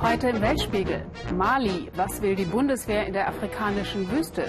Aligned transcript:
Heute 0.00 0.28
im 0.30 0.40
Weltspiegel. 0.40 1.04
Mali, 1.34 1.90
was 1.94 2.22
will 2.22 2.34
die 2.34 2.44
Bundeswehr 2.44 3.06
in 3.06 3.12
der 3.12 3.28
afrikanischen 3.28 4.10
Wüste? 4.10 4.48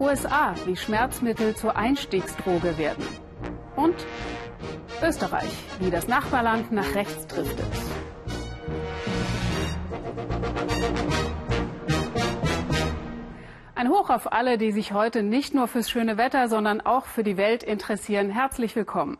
USA, 0.00 0.54
wie 0.64 0.76
Schmerzmittel 0.76 1.54
zur 1.54 1.76
Einstiegsdroge 1.76 2.78
werden. 2.78 3.04
Und 3.76 3.94
Österreich, 5.02 5.52
wie 5.78 5.90
das 5.90 6.08
Nachbarland 6.08 6.72
nach 6.72 6.94
rechts 6.94 7.26
driftet. 7.26 7.66
Ein 13.74 13.88
Hoch 13.90 14.10
auf 14.10 14.32
alle, 14.32 14.58
die 14.58 14.72
sich 14.72 14.92
heute 14.92 15.22
nicht 15.22 15.54
nur 15.54 15.68
fürs 15.68 15.90
schöne 15.90 16.16
Wetter, 16.16 16.48
sondern 16.48 16.80
auch 16.80 17.06
für 17.06 17.22
die 17.22 17.36
Welt 17.36 17.62
interessieren. 17.62 18.30
Herzlich 18.30 18.74
willkommen. 18.74 19.18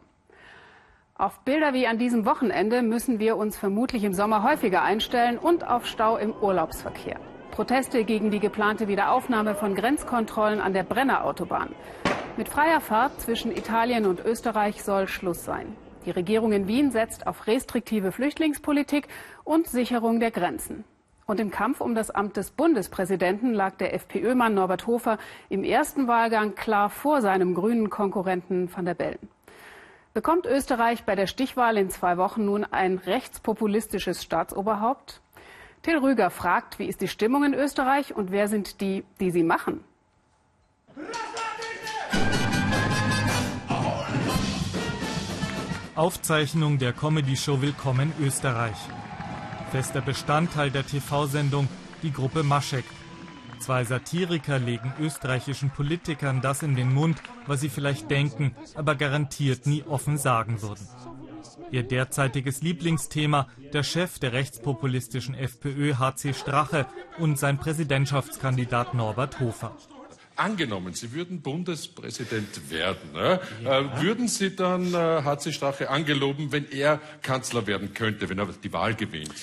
Auf 1.21 1.41
Bilder 1.41 1.75
wie 1.75 1.89
an 1.89 1.99
diesem 1.99 2.27
Wochenende 2.27 2.81
müssen 2.81 3.19
wir 3.19 3.37
uns 3.37 3.57
vermutlich 3.57 4.05
im 4.05 4.15
Sommer 4.15 4.45
häufiger 4.45 4.85
einstellen 4.85 5.37
und 5.37 5.67
auf 5.67 5.85
Stau 5.85 6.17
im 6.17 6.33
Urlaubsverkehr. 6.33 7.19
Proteste 7.51 8.05
gegen 8.05 8.31
die 8.31 8.39
geplante 8.39 8.87
Wiederaufnahme 8.87 9.57
von 9.57 9.75
Grenzkontrollen 9.75 10.61
an 10.61 10.75
der 10.75 10.85
Brennerautobahn. 10.85 11.75
Mit 12.37 12.49
freier 12.49 12.81
Fahrt 12.81 13.21
zwischen 13.21 13.51
Italien 13.51 14.07
und 14.07 14.25
Österreich 14.25 14.85
soll 14.85 15.09
Schluss 15.09 15.45
sein. 15.45 15.75
Die 16.07 16.13
Regierung 16.13 16.53
in 16.53 16.69
Wien 16.69 16.93
setzt 16.93 17.27
auf 17.27 17.49
restriktive 17.49 18.13
Flüchtlingspolitik 18.13 19.09
und 19.43 19.67
Sicherung 19.67 20.21
der 20.21 20.31
Grenzen. 20.31 20.85
Und 21.27 21.41
im 21.41 21.51
Kampf 21.51 21.81
um 21.81 21.97
das 21.97 22.13
Amt 22.13 22.37
des 22.37 22.53
Bundespräsidenten 22.53 23.55
lag 23.55 23.75
der 23.75 23.93
FPÖ-Mann 23.93 24.55
Norbert 24.55 24.87
Hofer 24.87 25.19
im 25.49 25.65
ersten 25.65 26.07
Wahlgang 26.07 26.55
klar 26.55 26.91
vor 26.91 27.23
seinem 27.23 27.57
grünen 27.57 27.91
Konkurrenten 27.91 28.71
van 28.73 28.85
der 28.85 28.95
Bellen. 28.95 29.29
Bekommt 30.15 30.47
Österreich 30.47 31.05
bei 31.05 31.15
der 31.15 31.27
Stichwahl 31.27 31.77
in 31.77 31.91
zwei 31.91 32.17
Wochen 32.17 32.45
nun 32.45 32.65
ein 32.65 32.99
rechtspopulistisches 32.99 34.23
Staatsoberhaupt? 34.23 35.21
Till 35.83 35.99
Rüger 35.99 36.31
fragt, 36.31 36.79
wie 36.79 36.87
ist 36.87 37.01
die 37.01 37.09
Stimmung 37.09 37.45
in 37.45 37.55
Österreich 37.55 38.17
und 38.17 38.31
wer 38.31 38.49
sind 38.49 38.81
die, 38.81 39.05
die 39.21 39.31
sie 39.31 39.45
machen? 39.45 39.85
Aufzeichnung 45.95 46.79
der 46.79 46.93
Comedy-Show 46.93 47.61
Willkommen 47.61 48.13
Österreich. 48.21 48.77
Fester 49.73 50.01
Bestandteil 50.01 50.71
der 50.71 50.87
TV-Sendung 50.87 51.69
die 52.03 52.13
Gruppe 52.13 52.43
Maschek. 52.43 52.85
Zwei 53.69 53.85
Satiriker 53.85 54.59
legen 54.59 54.95
österreichischen 54.99 55.69
Politikern 55.69 56.41
das 56.41 56.63
in 56.63 56.75
den 56.75 56.91
Mund, 56.91 57.19
was 57.47 57.61
sie 57.61 57.69
vielleicht 57.69 58.11
denken, 58.11 58.57
aber 58.75 58.95
garantiert 58.95 59.67
nie 59.67 59.83
offen 59.83 60.17
sagen 60.17 60.63
würden. 60.63 60.89
Ihr 61.71 61.83
derzeitiges 61.83 62.63
Lieblingsthema, 62.63 63.47
der 63.75 63.83
Chef 63.83 64.19
der 64.21 64.33
rechtspopulistischen 64.33 65.35
FPÖ 65.35 65.97
HC 65.99 66.33
Strache 66.33 66.87
und 67.19 67.39
sein 67.39 67.59
Präsidentschaftskandidat 67.59 68.95
Norbert 68.95 69.39
Hofer. 69.39 69.77
Angenommen, 70.37 70.95
Sie 70.95 71.13
würden 71.13 71.43
Bundespräsident 71.43 72.71
werden, 72.71 73.13
ne? 73.13 73.39
ja. 73.63 73.81
äh, 73.81 74.03
würden 74.03 74.29
Sie 74.29 74.57
dann 74.57 74.95
äh, 74.95 75.23
HC 75.23 75.53
Strache 75.53 75.91
angeloben, 75.91 76.53
wenn 76.53 76.71
er 76.71 77.03
Kanzler 77.21 77.67
werden 77.67 77.93
könnte, 77.93 78.31
wenn 78.31 78.39
er 78.39 78.47
die 78.47 78.73
Wahl 78.73 78.95
gewinnt? 78.95 79.35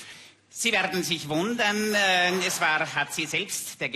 Sie 0.57 0.71
werden 0.71 1.03
sich 1.03 1.27
wundern, 1.27 1.93
äh, 1.93 2.47
es 2.47 2.61
war 2.61 2.79
HC 2.79 3.25
selbst, 3.25 3.81
der 3.81 3.89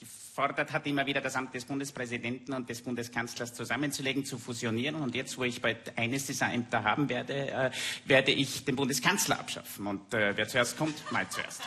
gefordert 0.00 0.72
hat, 0.72 0.86
immer 0.86 1.04
wieder 1.06 1.20
das 1.20 1.36
Amt 1.36 1.54
des 1.54 1.66
Bundespräsidenten 1.66 2.54
und 2.54 2.70
des 2.70 2.80
Bundeskanzlers 2.80 3.52
zusammenzulegen, 3.52 4.24
zu 4.24 4.38
fusionieren. 4.38 4.96
Und 4.96 5.14
jetzt, 5.14 5.36
wo 5.36 5.44
ich 5.44 5.60
bald 5.60 5.98
eines 5.98 6.26
dieser 6.26 6.52
Ämter 6.52 6.84
haben 6.84 7.08
werde, 7.08 7.50
äh, 7.50 7.70
werde 8.06 8.32
ich 8.32 8.64
den 8.64 8.76
Bundeskanzler 8.76 9.38
abschaffen. 9.38 9.86
Und 9.86 10.14
äh, 10.14 10.36
wer 10.36 10.48
zuerst 10.48 10.78
kommt, 10.78 10.94
mal 11.12 11.28
zuerst. 11.28 11.62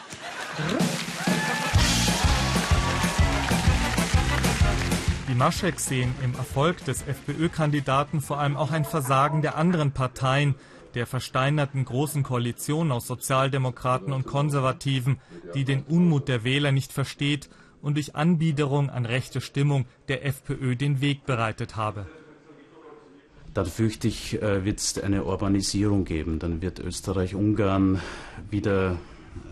Die 5.27 5.35
Mascheks 5.35 5.87
sehen 5.87 6.13
im 6.23 6.35
Erfolg 6.35 6.83
des 6.85 7.03
FPÖ-Kandidaten 7.03 8.21
vor 8.21 8.39
allem 8.39 8.57
auch 8.57 8.71
ein 8.71 8.85
Versagen 8.85 9.41
der 9.41 9.55
anderen 9.55 9.91
Parteien, 9.91 10.55
der 10.95 11.07
versteinerten 11.07 11.85
Großen 11.85 12.23
Koalition 12.23 12.91
aus 12.91 13.07
Sozialdemokraten 13.07 14.13
und 14.13 14.25
Konservativen, 14.25 15.19
die 15.53 15.63
den 15.63 15.83
Unmut 15.83 16.27
der 16.27 16.43
Wähler 16.43 16.71
nicht 16.71 16.93
versteht 16.93 17.49
und 17.81 17.95
durch 17.95 18.15
Anbiederung 18.15 18.89
an 18.89 19.05
rechte 19.05 19.41
Stimmung 19.41 19.85
der 20.07 20.25
FPÖ 20.25 20.75
den 20.75 21.01
Weg 21.01 21.25
bereitet 21.25 21.75
habe. 21.75 22.05
Dann 23.53 23.65
fürchte 23.65 24.07
ich, 24.07 24.41
äh, 24.41 24.65
wird 24.65 24.79
es 24.79 24.97
eine 24.97 25.25
Urbanisierung 25.25 26.05
geben. 26.05 26.39
Dann 26.39 26.61
wird 26.61 26.79
Österreich-Ungarn 26.79 28.01
wieder 28.49 28.97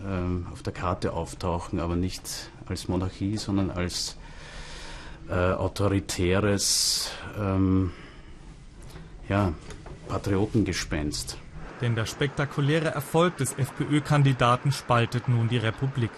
ähm, 0.04 0.46
auf 0.50 0.62
der 0.62 0.72
Karte 0.72 1.12
auftauchen, 1.12 1.78
aber 1.78 1.94
nicht 1.94 2.50
als 2.66 2.88
Monarchie, 2.88 3.36
sondern 3.36 3.70
als 3.70 4.16
äh, 5.28 5.34
autoritäres 5.34 7.12
ähm, 7.38 7.92
ja, 9.28 9.52
Patriotengespenst. 10.12 11.38
Denn 11.80 11.94
der 11.94 12.04
spektakuläre 12.04 12.90
Erfolg 12.90 13.38
des 13.38 13.54
FPÖ-Kandidaten 13.56 14.70
spaltet 14.70 15.26
nun 15.26 15.48
die 15.48 15.56
Republik. 15.56 16.10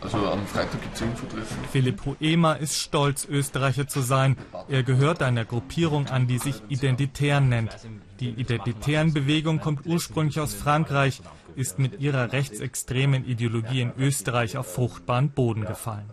Also 0.00 0.16
am 0.26 0.46
Freitag 0.46 0.80
gibt 0.80 0.94
es 0.94 1.02
Infotreffen. 1.02 1.58
Philipp 1.70 2.00
Hoemer 2.06 2.58
ist 2.58 2.78
stolz, 2.78 3.26
Österreicher 3.26 3.88
zu 3.88 4.00
sein. 4.00 4.36
Er 4.68 4.82
gehört 4.82 5.22
einer 5.22 5.44
Gruppierung 5.44 6.06
an, 6.06 6.26
die 6.26 6.38
sich 6.38 6.62
Identitären 6.68 7.50
nennt. 7.50 7.76
Die 8.20 8.30
Identitären 8.30 9.12
Bewegung 9.12 9.60
kommt 9.60 9.86
ursprünglich 9.86 10.40
aus 10.40 10.54
Frankreich, 10.54 11.20
ist 11.56 11.78
mit 11.78 12.00
ihrer 12.00 12.32
rechtsextremen 12.32 13.26
Ideologie 13.26 13.82
in 13.82 13.92
Österreich 13.98 14.56
auf 14.56 14.72
fruchtbaren 14.72 15.30
Boden 15.30 15.66
gefallen. 15.66 16.10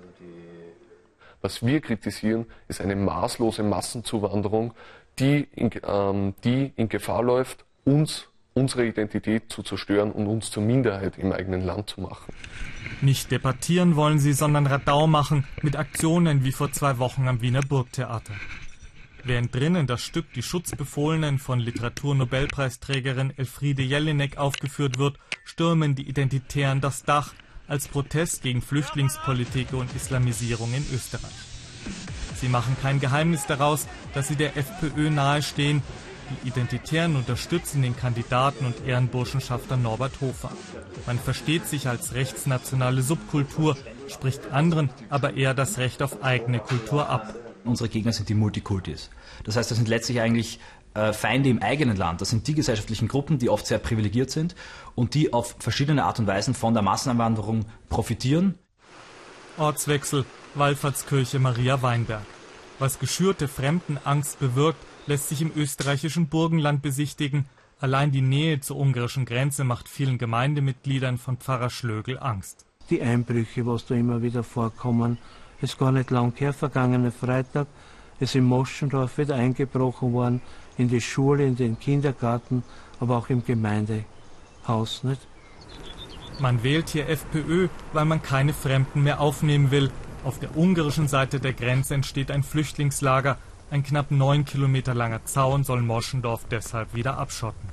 Was 1.41 1.65
wir 1.65 1.81
kritisieren, 1.81 2.45
ist 2.67 2.81
eine 2.81 2.95
maßlose 2.95 3.63
Massenzuwanderung, 3.63 4.73
die 5.19 5.47
in, 5.55 5.71
ähm, 5.83 6.33
die 6.43 6.71
in 6.75 6.89
Gefahr 6.89 7.23
läuft, 7.23 7.65
uns, 7.85 8.27
unsere 8.53 8.85
Identität 8.85 9.51
zu 9.51 9.63
zerstören 9.63 10.11
und 10.11 10.27
uns 10.27 10.51
zur 10.51 10.63
Minderheit 10.63 11.17
im 11.17 11.31
eigenen 11.31 11.65
Land 11.65 11.89
zu 11.89 12.01
machen. 12.01 12.33
Nicht 13.01 13.31
debattieren 13.31 13.95
wollen 13.95 14.19
sie, 14.19 14.33
sondern 14.33 14.67
Radau 14.67 15.07
machen 15.07 15.45
mit 15.61 15.75
Aktionen 15.75 16.43
wie 16.43 16.51
vor 16.51 16.71
zwei 16.71 16.97
Wochen 16.97 17.27
am 17.27 17.41
Wiener 17.41 17.61
Burgtheater. 17.61 18.33
Während 19.23 19.53
drinnen 19.53 19.85
das 19.85 20.01
Stück 20.01 20.33
Die 20.33 20.41
Schutzbefohlenen 20.41 21.37
von 21.37 21.59
Literaturnobelpreisträgerin 21.59 23.33
Elfriede 23.37 23.83
Jelinek 23.83 24.37
aufgeführt 24.37 24.97
wird, 24.97 25.17
stürmen 25.45 25.95
die 25.95 26.09
Identitären 26.09 26.81
das 26.81 27.03
Dach 27.03 27.33
als 27.67 27.87
Protest 27.87 28.41
gegen 28.41 28.61
Flüchtlingspolitik 28.61 29.73
und 29.73 29.95
Islamisierung 29.95 30.73
in 30.73 30.85
Österreich. 30.93 31.31
Sie 32.41 32.49
machen 32.49 32.75
kein 32.81 32.99
Geheimnis 32.99 33.45
daraus, 33.45 33.87
dass 34.15 34.27
sie 34.27 34.35
der 34.35 34.57
FPÖ 34.57 35.11
nahestehen. 35.11 35.83
Die 36.43 36.47
Identitären 36.47 37.15
unterstützen 37.15 37.83
den 37.83 37.95
Kandidaten 37.95 38.65
und 38.65 38.87
Ehrenburschenschafter 38.87 39.77
Norbert 39.77 40.21
Hofer. 40.21 40.51
Man 41.05 41.19
versteht 41.19 41.67
sich 41.67 41.87
als 41.87 42.15
rechtsnationale 42.15 43.03
Subkultur, 43.03 43.77
spricht 44.07 44.51
anderen 44.51 44.89
aber 45.09 45.35
eher 45.35 45.53
das 45.53 45.77
Recht 45.77 46.01
auf 46.01 46.23
eigene 46.23 46.57
Kultur 46.57 47.09
ab. 47.09 47.35
Unsere 47.63 47.89
Gegner 47.89 48.11
sind 48.11 48.27
die 48.27 48.33
Multikultis. 48.33 49.11
Das 49.43 49.55
heißt, 49.55 49.69
das 49.69 49.77
sind 49.77 49.87
letztlich 49.87 50.19
eigentlich 50.19 50.59
äh, 50.95 51.13
Feinde 51.13 51.49
im 51.49 51.61
eigenen 51.61 51.95
Land. 51.95 52.21
Das 52.21 52.31
sind 52.31 52.47
die 52.47 52.55
gesellschaftlichen 52.55 53.07
Gruppen, 53.07 53.37
die 53.37 53.49
oft 53.49 53.67
sehr 53.67 53.77
privilegiert 53.77 54.31
sind 54.31 54.55
und 54.95 55.13
die 55.13 55.31
auf 55.31 55.55
verschiedene 55.59 56.05
Art 56.05 56.17
und 56.17 56.25
Weisen 56.25 56.55
von 56.55 56.73
der 56.73 56.81
Massenanwanderung 56.81 57.65
profitieren. 57.87 58.55
Ortswechsel, 59.57 60.25
Wallfahrtskirche 60.55 61.39
Maria 61.39 61.81
Weinberg. 61.81 62.25
Was 62.77 62.99
geschürte 62.99 63.47
Fremdenangst 63.47 64.39
bewirkt, 64.39 64.83
lässt 65.07 65.29
sich 65.29 65.41
im 65.41 65.51
österreichischen 65.55 66.27
Burgenland 66.27 66.81
besichtigen. 66.81 67.45
Allein 67.79 68.11
die 68.11 68.21
Nähe 68.21 68.59
zur 68.59 68.77
ungarischen 68.77 69.25
Grenze 69.25 69.63
macht 69.63 69.87
vielen 69.87 70.17
Gemeindemitgliedern 70.17 71.17
von 71.17 71.37
Pfarrer 71.37 71.69
Schlögel 71.69 72.19
Angst. 72.19 72.65
Die 72.89 73.01
Einbrüche, 73.01 73.65
was 73.65 73.85
da 73.85 73.95
immer 73.95 74.21
wieder 74.21 74.43
vorkommen, 74.43 75.17
ist 75.61 75.79
gar 75.79 75.93
nicht 75.93 76.11
lang 76.11 76.33
her, 76.35 76.53
vergangene 76.53 77.11
Freitag 77.11 77.67
ist 78.19 78.35
in 78.35 78.43
Moschendorf 78.43 79.17
wieder 79.17 79.35
eingebrochen 79.35 80.13
worden, 80.13 80.41
in 80.77 80.89
die 80.89 81.01
Schule, 81.01 81.45
in 81.45 81.55
den 81.55 81.79
Kindergarten, 81.79 82.63
aber 82.99 83.17
auch 83.17 83.29
im 83.29 83.43
Gemeindehaus. 83.45 85.03
Nicht? 85.03 85.21
Man 86.39 86.61
wählt 86.61 86.89
hier 86.89 87.07
FPÖ, 87.07 87.69
weil 87.93 88.05
man 88.05 88.21
keine 88.21 88.53
Fremden 88.53 89.03
mehr 89.03 89.21
aufnehmen 89.21 89.71
will. 89.71 89.89
Auf 90.23 90.37
der 90.37 90.55
ungarischen 90.55 91.07
Seite 91.07 91.39
der 91.39 91.53
Grenze 91.53 91.95
entsteht 91.95 92.29
ein 92.29 92.43
Flüchtlingslager. 92.43 93.37
Ein 93.71 93.81
knapp 93.81 94.11
neun 94.11 94.45
Kilometer 94.45 94.93
langer 94.93 95.25
Zaun 95.25 95.63
soll 95.63 95.81
Moschendorf 95.81 96.45
deshalb 96.51 96.93
wieder 96.93 97.17
abschotten. 97.17 97.69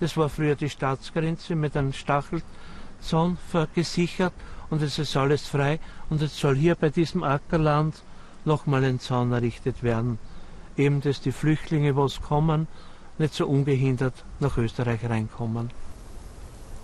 Das 0.00 0.16
war 0.16 0.30
früher 0.30 0.54
die 0.54 0.70
Staatsgrenze 0.70 1.56
mit 1.56 1.76
einem 1.76 1.92
Stachelzaun 1.92 3.36
gesichert 3.74 4.32
und 4.70 4.80
es 4.80 4.98
ist 4.98 5.14
alles 5.14 5.46
frei. 5.46 5.78
Und 6.08 6.22
jetzt 6.22 6.38
soll 6.38 6.56
hier 6.56 6.74
bei 6.74 6.88
diesem 6.88 7.22
Ackerland 7.22 8.02
nochmal 8.46 8.82
ein 8.84 8.98
Zaun 8.98 9.30
errichtet 9.32 9.82
werden. 9.82 10.18
Eben, 10.78 11.02
dass 11.02 11.20
die 11.20 11.32
Flüchtlinge, 11.32 11.96
was 11.96 12.22
kommen, 12.22 12.66
nicht 13.18 13.34
so 13.34 13.46
ungehindert 13.46 14.24
nach 14.40 14.56
Österreich 14.56 15.04
reinkommen. 15.04 15.70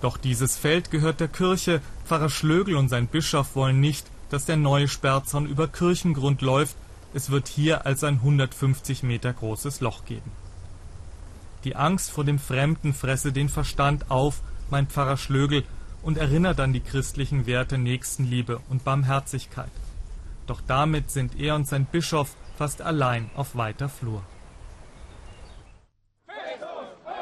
Doch 0.00 0.16
dieses 0.16 0.56
Feld 0.56 0.90
gehört 0.90 1.20
der 1.20 1.28
Kirche. 1.28 1.80
Pfarrer 2.04 2.30
Schlögel 2.30 2.76
und 2.76 2.88
sein 2.88 3.08
Bischof 3.08 3.56
wollen 3.56 3.80
nicht, 3.80 4.06
dass 4.30 4.44
der 4.44 4.56
neue 4.56 4.88
Sperrzaun 4.88 5.46
über 5.46 5.68
Kirchengrund 5.68 6.42
läuft. 6.42 6.76
Es 7.14 7.30
wird 7.30 7.48
hier 7.48 7.86
als 7.86 8.04
ein 8.04 8.14
150 8.14 9.02
Meter 9.02 9.32
großes 9.32 9.80
Loch 9.80 10.04
geben. 10.04 10.30
Die 11.64 11.74
Angst 11.74 12.10
vor 12.10 12.24
dem 12.24 12.38
Fremden 12.38 12.94
fresse 12.94 13.32
den 13.32 13.48
Verstand 13.48 14.10
auf, 14.10 14.42
meint 14.70 14.92
Pfarrer 14.92 15.16
Schlögel 15.16 15.64
und 16.02 16.16
erinnert 16.16 16.60
an 16.60 16.72
die 16.72 16.80
christlichen 16.80 17.46
Werte 17.46 17.78
Nächstenliebe 17.78 18.60
und 18.68 18.84
Barmherzigkeit. 18.84 19.70
Doch 20.46 20.60
damit 20.66 21.10
sind 21.10 21.38
er 21.38 21.56
und 21.56 21.66
sein 21.66 21.86
Bischof 21.86 22.34
fast 22.56 22.82
allein 22.82 23.30
auf 23.34 23.56
weiter 23.56 23.88
Flur. 23.88 24.22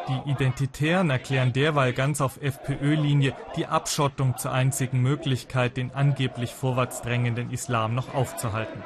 Die 0.08 0.31
Identitären 0.31 1.11
erklären 1.11 1.53
derweil 1.53 1.93
ganz 1.93 2.20
auf 2.20 2.41
FPÖ-Linie 2.41 3.35
die 3.56 3.67
Abschottung 3.67 4.37
zur 4.38 4.53
einzigen 4.53 5.00
Möglichkeit, 5.00 5.76
den 5.76 5.93
angeblich 5.93 6.55
vorwärts 6.55 7.03
drängenden 7.03 7.50
Islam 7.50 7.94
noch 7.94 8.14
aufzuhalten. 8.14 8.85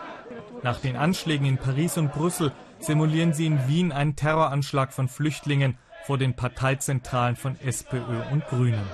Nach 0.63 0.81
den 0.81 0.97
Anschlägen 0.97 1.47
in 1.47 1.59
Paris 1.59 1.99
und 1.99 2.13
Brüssel 2.13 2.53
simulieren 2.79 3.35
sie 3.35 3.47
in 3.47 3.69
Wien 3.69 3.93
einen 3.93 4.17
Terroranschlag 4.17 4.95
von 4.95 5.09
Flüchtlingen 5.09 5.77
vor 6.05 6.17
den 6.17 6.35
Parteizentralen 6.35 7.37
von 7.37 7.61
SPÖ 7.61 8.23
und 8.33 8.47
Grünen. 8.47 8.87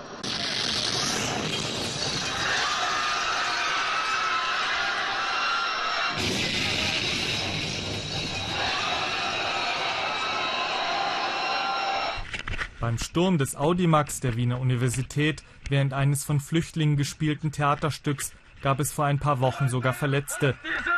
Beim 12.87 12.99
Sturm 12.99 13.37
des 13.37 13.57
Audimax 13.57 14.21
der 14.21 14.37
Wiener 14.37 14.61
Universität 14.61 15.43
während 15.69 15.93
eines 15.93 16.23
von 16.23 16.39
Flüchtlingen 16.39 16.97
gespielten 16.97 17.51
Theaterstücks 17.51 18.33
gab 18.63 18.79
es 18.79 18.93
vor 18.93 19.07
ein 19.07 19.19
paar 19.19 19.41
Wochen 19.41 19.69
sogar 19.69 19.93
Verletzte. 19.93 20.55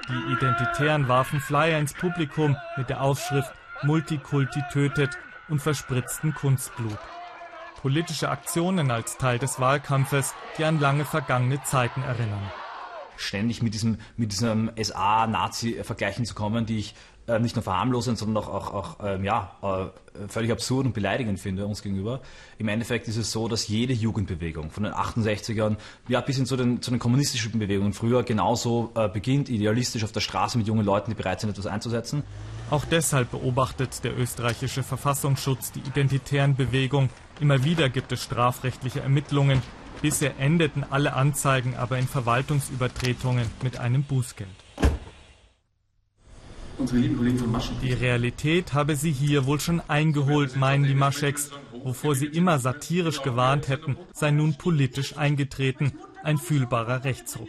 Die 0.06 0.34
Identitären 0.34 1.08
warfen 1.08 1.40
Flyer 1.40 1.78
ins 1.78 1.94
Publikum 1.94 2.58
mit 2.76 2.90
der 2.90 3.00
Aufschrift 3.00 3.50
Multikulti 3.84 4.60
tötet 4.70 5.16
und 5.48 5.62
verspritzten 5.62 6.34
Kunstblut. 6.34 6.98
Politische 7.80 8.28
Aktionen 8.28 8.90
als 8.90 9.16
Teil 9.16 9.38
des 9.38 9.58
Wahlkampfes, 9.58 10.34
die 10.58 10.66
an 10.66 10.80
lange 10.80 11.06
vergangene 11.06 11.62
Zeiten 11.62 12.02
erinnern 12.02 12.52
ständig 13.20 13.62
mit 13.62 13.74
diesem, 13.74 13.98
mit 14.16 14.32
diesem 14.32 14.70
SA-Nazi-Vergleichen 14.80 16.24
zu 16.24 16.34
kommen, 16.34 16.66
die 16.66 16.78
ich 16.78 16.94
äh, 17.28 17.38
nicht 17.38 17.56
nur 17.56 17.62
verharmlosend, 17.62 18.18
sondern 18.18 18.42
auch, 18.42 18.48
auch, 18.48 18.74
auch 18.74 18.96
ähm, 19.04 19.24
ja, 19.24 19.52
äh, 19.62 20.28
völlig 20.28 20.50
absurd 20.50 20.86
und 20.86 20.94
beleidigend 20.94 21.38
finde 21.38 21.66
uns 21.66 21.82
gegenüber. 21.82 22.20
Im 22.58 22.68
Endeffekt 22.68 23.06
ist 23.06 23.16
es 23.16 23.30
so, 23.30 23.48
dass 23.48 23.68
jede 23.68 23.92
Jugendbewegung 23.92 24.70
von 24.70 24.84
den 24.84 24.92
68ern 24.92 25.76
ja, 26.08 26.20
bis 26.20 26.36
hin 26.36 26.46
zu 26.46 26.56
den, 26.56 26.82
zu 26.82 26.90
den 26.90 26.98
kommunistischen 26.98 27.58
Bewegungen 27.58 27.92
früher 27.92 28.22
genauso 28.22 28.90
äh, 28.94 29.08
beginnt, 29.08 29.48
idealistisch 29.48 30.04
auf 30.04 30.12
der 30.12 30.20
Straße 30.20 30.58
mit 30.58 30.66
jungen 30.66 30.84
Leuten, 30.84 31.10
die 31.10 31.16
bereit 31.16 31.40
sind, 31.40 31.50
etwas 31.50 31.66
einzusetzen. 31.66 32.22
Auch 32.70 32.84
deshalb 32.84 33.30
beobachtet 33.30 34.02
der 34.04 34.18
österreichische 34.18 34.82
Verfassungsschutz 34.82 35.72
die 35.72 35.80
identitären 35.80 36.56
Bewegungen. 36.56 37.10
Immer 37.40 37.62
wieder 37.64 37.88
gibt 37.88 38.12
es 38.12 38.22
strafrechtliche 38.22 39.00
Ermittlungen. 39.00 39.62
Bisher 40.02 40.38
endeten 40.38 40.84
alle 40.88 41.14
Anzeigen 41.14 41.76
aber 41.76 41.98
in 41.98 42.06
Verwaltungsübertretungen 42.06 43.46
mit 43.62 43.78
einem 43.78 44.04
Bußgeld. 44.04 44.67
Die 46.80 47.92
Realität 47.92 48.72
habe 48.72 48.94
sie 48.94 49.10
hier 49.10 49.46
wohl 49.46 49.60
schon 49.60 49.82
eingeholt, 49.88 50.56
meinen 50.56 50.84
die 50.84 50.94
Mascheks. 50.94 51.50
Wovor 51.84 52.14
sie 52.14 52.26
immer 52.26 52.58
satirisch 52.58 53.22
gewarnt 53.22 53.68
hätten, 53.68 53.96
sei 54.12 54.30
nun 54.30 54.54
politisch 54.54 55.16
eingetreten, 55.16 55.92
ein 56.22 56.38
fühlbarer 56.38 57.04
Rechtsruck. 57.04 57.48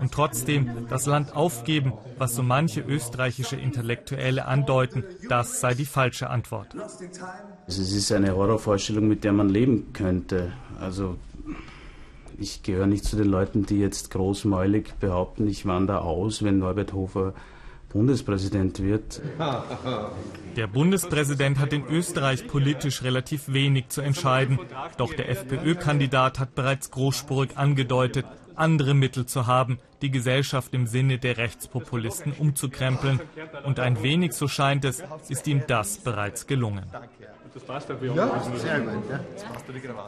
Und 0.00 0.12
trotzdem 0.12 0.86
das 0.88 1.06
Land 1.06 1.34
aufgeben, 1.34 1.92
was 2.18 2.36
so 2.36 2.42
manche 2.42 2.80
österreichische 2.80 3.56
Intellektuelle 3.56 4.46
andeuten, 4.46 5.04
das 5.28 5.60
sei 5.60 5.74
die 5.74 5.84
falsche 5.84 6.30
Antwort. 6.30 6.76
Also 7.66 7.82
es 7.82 7.92
ist 7.92 8.12
eine 8.12 8.34
Horrorvorstellung, 8.34 9.08
mit 9.08 9.24
der 9.24 9.32
man 9.32 9.48
leben 9.48 9.92
könnte. 9.92 10.52
Also 10.80 11.16
ich 12.38 12.62
gehöre 12.62 12.86
nicht 12.86 13.04
zu 13.04 13.16
den 13.16 13.26
Leuten, 13.26 13.66
die 13.66 13.78
jetzt 13.78 14.10
großmäulig 14.12 14.94
behaupten, 15.00 15.48
ich 15.48 15.66
wandere 15.66 16.02
aus, 16.02 16.44
wenn 16.44 16.58
Norbert 16.58 16.92
Hofer 16.92 17.34
Bundespräsident 17.90 18.82
wird. 18.82 19.22
Der 20.56 20.66
Bundespräsident 20.66 21.58
hat 21.58 21.72
in 21.72 21.86
Österreich 21.86 22.46
politisch 22.46 23.02
relativ 23.02 23.52
wenig 23.52 23.88
zu 23.88 24.02
entscheiden. 24.02 24.58
Doch 24.98 25.14
der 25.14 25.30
FPÖ-Kandidat 25.30 26.38
hat 26.38 26.54
bereits 26.54 26.90
großspurig 26.90 27.56
angedeutet, 27.56 28.26
andere 28.58 28.94
Mittel 28.94 29.26
zu 29.26 29.46
haben, 29.46 29.78
die 30.02 30.10
Gesellschaft 30.10 30.74
im 30.74 30.86
Sinne 30.86 31.18
der 31.18 31.36
Rechtspopulisten 31.36 32.32
umzukrempeln. 32.32 33.20
Und 33.64 33.80
ein 33.80 34.02
wenig, 34.02 34.32
so 34.32 34.48
scheint 34.48 34.84
es, 34.84 35.02
ist 35.28 35.46
ihm 35.46 35.62
das 35.66 35.98
bereits 35.98 36.46
gelungen. 36.46 36.84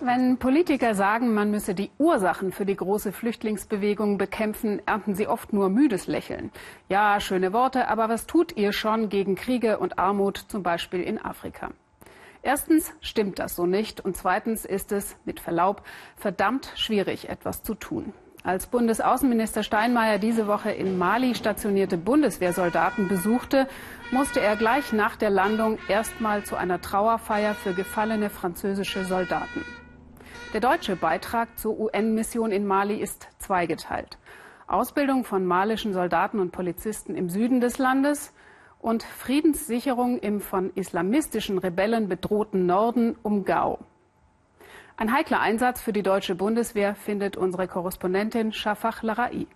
Wenn 0.03 0.37
Politiker 0.39 0.95
sagen, 0.95 1.35
man 1.35 1.51
müsse 1.51 1.75
die 1.75 1.91
Ursachen 1.99 2.53
für 2.53 2.67
die 2.67 2.77
große 2.77 3.13
Flüchtlingsbewegung 3.13 4.19
bekämpfen, 4.19 4.83
ernten 4.87 5.15
sie 5.15 5.27
oft 5.27 5.53
nur 5.53 5.69
müdes 5.69 6.07
Lächeln. 6.07 6.51
Ja, 6.89 7.19
schöne 7.21 7.53
Worte, 7.53 7.89
aber 7.89 8.09
was 8.09 8.27
tut 8.27 8.57
ihr 8.57 8.73
schon 8.73 9.09
gegen 9.09 9.35
Kriege 9.35 9.79
und 9.79 9.99
Armut, 9.99 10.37
zum 10.49 10.63
Beispiel 10.63 11.01
in 11.01 11.19
Afrika? 11.19 11.71
Erstens 12.43 12.93
stimmt 13.01 13.39
das 13.39 13.57
so 13.57 13.67
nicht 13.67 14.01
und 14.01 14.17
zweitens 14.17 14.65
ist 14.65 14.93
es, 14.93 15.17
mit 15.25 15.41
Verlaub, 15.41 15.83
verdammt 16.17 16.73
schwierig, 16.75 17.29
etwas 17.29 17.63
zu 17.63 17.75
tun. 17.75 18.15
Als 18.43 18.67
Bundesaußenminister 18.69 19.63
Steinmeier 19.63 20.19
diese 20.19 20.47
Woche 20.47 20.71
in 20.71 20.97
Mali 20.97 21.35
stationierte 21.35 21.99
Bundeswehrsoldaten 21.99 23.07
besuchte, 23.07 23.69
musste 24.13 24.41
er 24.41 24.57
gleich 24.57 24.95
nach 24.95 25.17
der 25.17 25.29
Landung 25.29 25.79
erstmal 25.89 26.43
zu 26.45 26.57
einer 26.57 26.81
Trauerfeier 26.81 27.55
für 27.55 27.75
gefallene 27.75 28.31
französische 28.31 29.05
Soldaten. 29.05 29.65
Der 30.55 30.61
deutsche 30.61 30.97
Beitrag 30.97 31.59
zur 31.59 31.79
UN-Mission 31.79 32.51
in 32.51 32.67
Mali 32.67 32.97
ist 32.97 33.29
zweigeteilt. 33.39 34.17
Ausbildung 34.67 35.25
von 35.25 35.45
malischen 35.45 35.93
Soldaten 35.93 36.41
und 36.41 36.51
Polizisten 36.51 37.17
im 37.17 37.29
Süden 37.29 37.61
des 37.61 37.77
Landes 37.77 38.33
und 38.79 39.03
Friedenssicherung 39.03 40.19
im 40.19 40.41
von 40.41 40.71
islamistischen 40.75 41.59
Rebellen 41.59 42.09
bedrohten 42.09 42.65
Norden 42.65 43.17
um 43.23 43.45
Gao. 43.45 43.81
Ein 45.01 45.15
heikler 45.15 45.41
Einsatz 45.41 45.81
für 45.81 45.95
die 45.95 46.03
deutsche 46.03 46.35
Bundeswehr 46.35 46.95
findet 46.95 47.39
unsere 47.39 47.67
Korrespondentin 47.67 48.53
Shafak 48.53 49.03
Larai. 49.03 49.47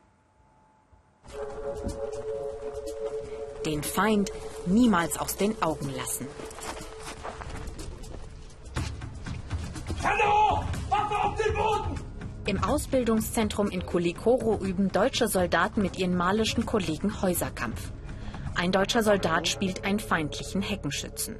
Den 3.67 3.83
Feind 3.83 4.33
niemals 4.65 5.19
aus 5.19 5.37
den 5.37 5.63
Augen 5.63 5.93
lassen. 5.95 6.27
Hallo! 10.03 10.65
Waffe 10.89 11.15
auf 11.15 11.35
den 11.35 11.55
Boden! 11.55 12.01
Im 12.47 12.65
Ausbildungszentrum 12.65 13.69
in 13.69 13.85
Kulikoro 13.85 14.57
üben 14.65 14.91
deutsche 14.93 15.29
Soldaten 15.29 15.83
mit 15.83 15.99
ihren 15.99 16.17
malischen 16.17 16.65
Kollegen 16.65 17.21
Häuserkampf. 17.21 17.93
Ein 18.55 18.73
deutscher 18.73 19.03
Soldat 19.03 19.47
spielt 19.47 19.85
einen 19.85 20.01
feindlichen 20.01 20.63
Heckenschützen. 20.63 21.37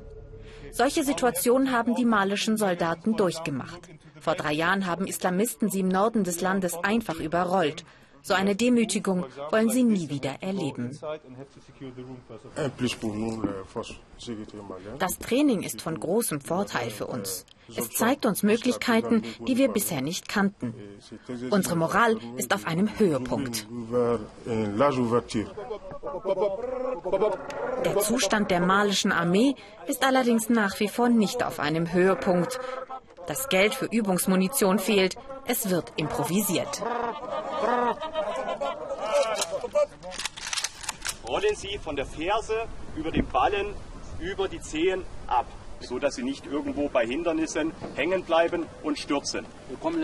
Solche 0.73 1.05
Situationen 1.05 1.71
haben 1.71 1.95
die 1.95 2.05
malischen 2.05 2.57
Soldaten 2.57 3.17
durchgemacht. 3.17 3.94
Vor 4.25 4.35
drei 4.37 4.55
Jahren 4.55 4.87
haben 4.87 5.07
Islamisten 5.07 5.69
sie 5.69 5.81
im 5.81 5.89
Norden 5.89 6.25
des 6.25 6.41
Landes 6.41 6.75
einfach 6.83 7.17
überrollt. 7.17 7.85
So 8.23 8.33
eine 8.33 8.57
Demütigung 8.57 9.27
wollen 9.51 9.69
sie 9.69 9.85
nie 9.85 10.09
wieder 10.09 10.37
erleben. 10.41 10.99
Das 14.99 15.19
Training 15.19 15.63
ist 15.63 15.83
von 15.83 16.01
großem 16.01 16.41
Vorteil 16.41 16.89
für 16.89 17.07
uns. 17.07 17.45
Es 17.77 17.91
zeigt 17.91 18.25
uns 18.25 18.43
Möglichkeiten, 18.43 19.25
die 19.47 19.59
wir 19.59 19.69
bisher 19.69 20.01
nicht 20.01 20.27
kannten. 20.27 20.73
Unsere 21.51 21.77
Moral 21.77 22.17
ist 22.39 22.55
auf 22.55 22.67
einem 22.67 22.99
Höhepunkt. 22.99 23.67
Der 27.85 27.99
Zustand 27.99 28.51
der 28.51 28.61
malischen 28.61 29.13
Armee 29.13 29.55
ist 29.87 30.03
allerdings 30.03 30.49
nach 30.49 30.81
wie 30.81 30.89
vor 30.89 31.11
nicht 31.11 31.43
auf 31.43 31.61
einem 31.61 31.93
Höhepunkt. 31.93 32.59
Das 33.27 33.49
Geld 33.49 33.75
für 33.75 33.87
Übungsmunition 33.87 34.79
fehlt. 34.79 35.17
Es 35.47 35.71
wird 35.71 35.93
improvisiert. 35.97 36.83
Rollen 41.27 41.55
Sie 41.55 41.79
von 41.79 41.97
der 41.97 42.07
Ferse 42.07 42.67
über 42.97 43.11
den 43.11 43.27
Ballen 43.27 43.75
über 44.21 44.49
die 44.49 44.61
Zehen 44.61 45.05
ab. 45.27 45.47
So 45.89 45.99
dass 45.99 46.17
sie 46.17 46.23
nicht 46.23 46.47
irgendwo 46.47 46.89
bei 46.89 47.07
Hindernissen 47.07 47.73
hängen 47.95 48.25
bleiben 48.25 48.67
und 48.83 48.99
stürzen. 48.99 49.45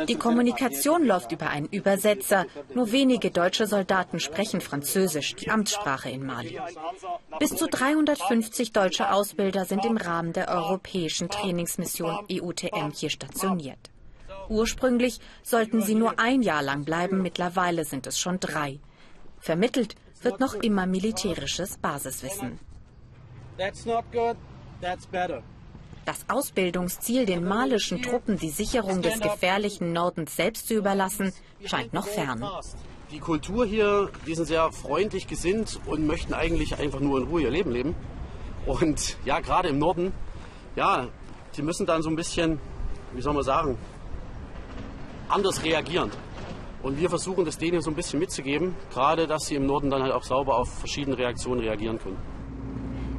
Die 0.09 0.15
Kommunikation 0.17 1.05
läuft 1.05 1.33
über 1.33 1.49
einen 1.51 1.67
Übersetzer. 1.67 2.47
Nur 2.75 2.93
wenige 2.93 3.31
deutsche 3.31 3.67
Soldaten 3.67 4.21
sprechen 4.21 4.61
Französisch, 4.61 5.35
die 5.37 5.51
Amtssprache 5.51 6.11
in 6.11 6.25
Mali. 6.25 6.59
Bis 7.39 7.57
zu 7.57 7.67
350 7.67 8.73
deutsche 8.73 9.13
Ausbilder 9.13 9.65
sind 9.65 9.85
im 9.85 9.97
Rahmen 9.97 10.33
der 10.33 10.49
europäischen 10.49 11.29
Trainingsmission 11.29 12.27
EUTM 12.31 12.91
hier 12.95 13.11
stationiert. 13.11 13.91
Ursprünglich 14.49 15.21
sollten 15.43 15.81
sie 15.81 15.95
nur 15.95 16.19
ein 16.19 16.43
Jahr 16.43 16.63
lang 16.63 16.85
bleiben, 16.85 17.23
mittlerweile 17.23 17.85
sind 17.85 18.07
es 18.07 18.19
schon 18.19 18.41
drei. 18.41 18.81
Vermittelt 19.39 19.95
wird 20.23 20.41
noch 20.41 20.55
immer 20.55 20.87
militärisches 20.87 21.79
Basiswissen. 21.79 22.59
Das 26.11 26.25
Ausbildungsziel, 26.27 27.25
den 27.25 27.45
malischen 27.45 28.03
Truppen 28.03 28.37
die 28.37 28.51
Sicherung 28.51 29.01
des 29.01 29.21
gefährlichen 29.21 29.93
Nordens 29.93 30.35
selbst 30.35 30.67
zu 30.67 30.75
überlassen, 30.75 31.33
scheint 31.65 31.93
noch 31.93 32.09
fern. 32.09 32.45
Die 33.13 33.21
Kultur 33.21 33.65
hier, 33.65 34.11
die 34.27 34.35
sind 34.35 34.47
sehr 34.47 34.73
freundlich 34.73 35.29
gesinnt 35.29 35.79
und 35.87 36.09
möchten 36.09 36.35
eigentlich 36.35 36.77
einfach 36.81 36.99
nur 36.99 37.21
in 37.21 37.29
Ruhe 37.29 37.43
ihr 37.43 37.51
Leben 37.53 37.71
leben. 37.71 37.95
Und 38.67 39.19
ja, 39.25 39.39
gerade 39.39 39.69
im 39.69 39.79
Norden, 39.79 40.13
ja, 40.75 41.07
die 41.57 41.63
müssen 41.63 41.87
dann 41.87 42.03
so 42.03 42.11
ein 42.11 42.17
bisschen, 42.17 42.59
wie 43.13 43.23
soll 43.23 43.35
man 43.35 43.45
sagen, 43.45 43.79
anders 45.29 45.63
reagieren. 45.63 46.11
Und 46.83 46.99
wir 46.99 47.09
versuchen 47.09 47.45
das 47.45 47.57
denen 47.57 47.83
so 47.83 47.91
ein 47.91 47.95
bisschen 47.95 48.19
mitzugeben, 48.19 48.75
gerade 48.93 49.29
dass 49.29 49.47
sie 49.47 49.55
im 49.55 49.65
Norden 49.65 49.91
dann 49.91 50.03
halt 50.03 50.13
auch 50.13 50.25
sauber 50.25 50.59
auf 50.59 50.69
verschiedene 50.77 51.17
Reaktionen 51.17 51.61
reagieren 51.61 52.01
können. 52.01 52.40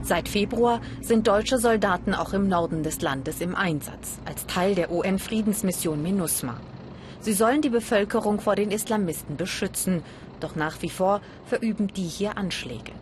Seit 0.04 0.28
Februar 0.28 0.82
sind 1.02 1.28
deutsche 1.28 1.60
Soldaten 1.60 2.14
auch 2.16 2.34
im 2.34 2.48
Norden 2.48 2.82
des 2.84 3.02
Landes 3.02 3.40
im 3.40 3.56
Einsatz, 3.56 4.20
als 4.26 4.48
Teil 4.48 4.74
der 4.74 4.92
UN-Friedensmission 4.92 6.02
MINUSMA. 6.02 6.60
Sie 7.20 7.34
sollen 7.34 7.62
die 7.62 7.70
Bevölkerung 7.70 8.40
vor 8.40 8.56
den 8.56 8.72
Islamisten 8.72 9.38
beschützen, 9.38 10.02
doch 10.40 10.56
nach 10.56 10.82
wie 10.82 10.90
vor 10.90 11.22
verüben 11.46 11.88
die 11.88 12.08
hier 12.08 12.36
Anschläge. 12.38 12.94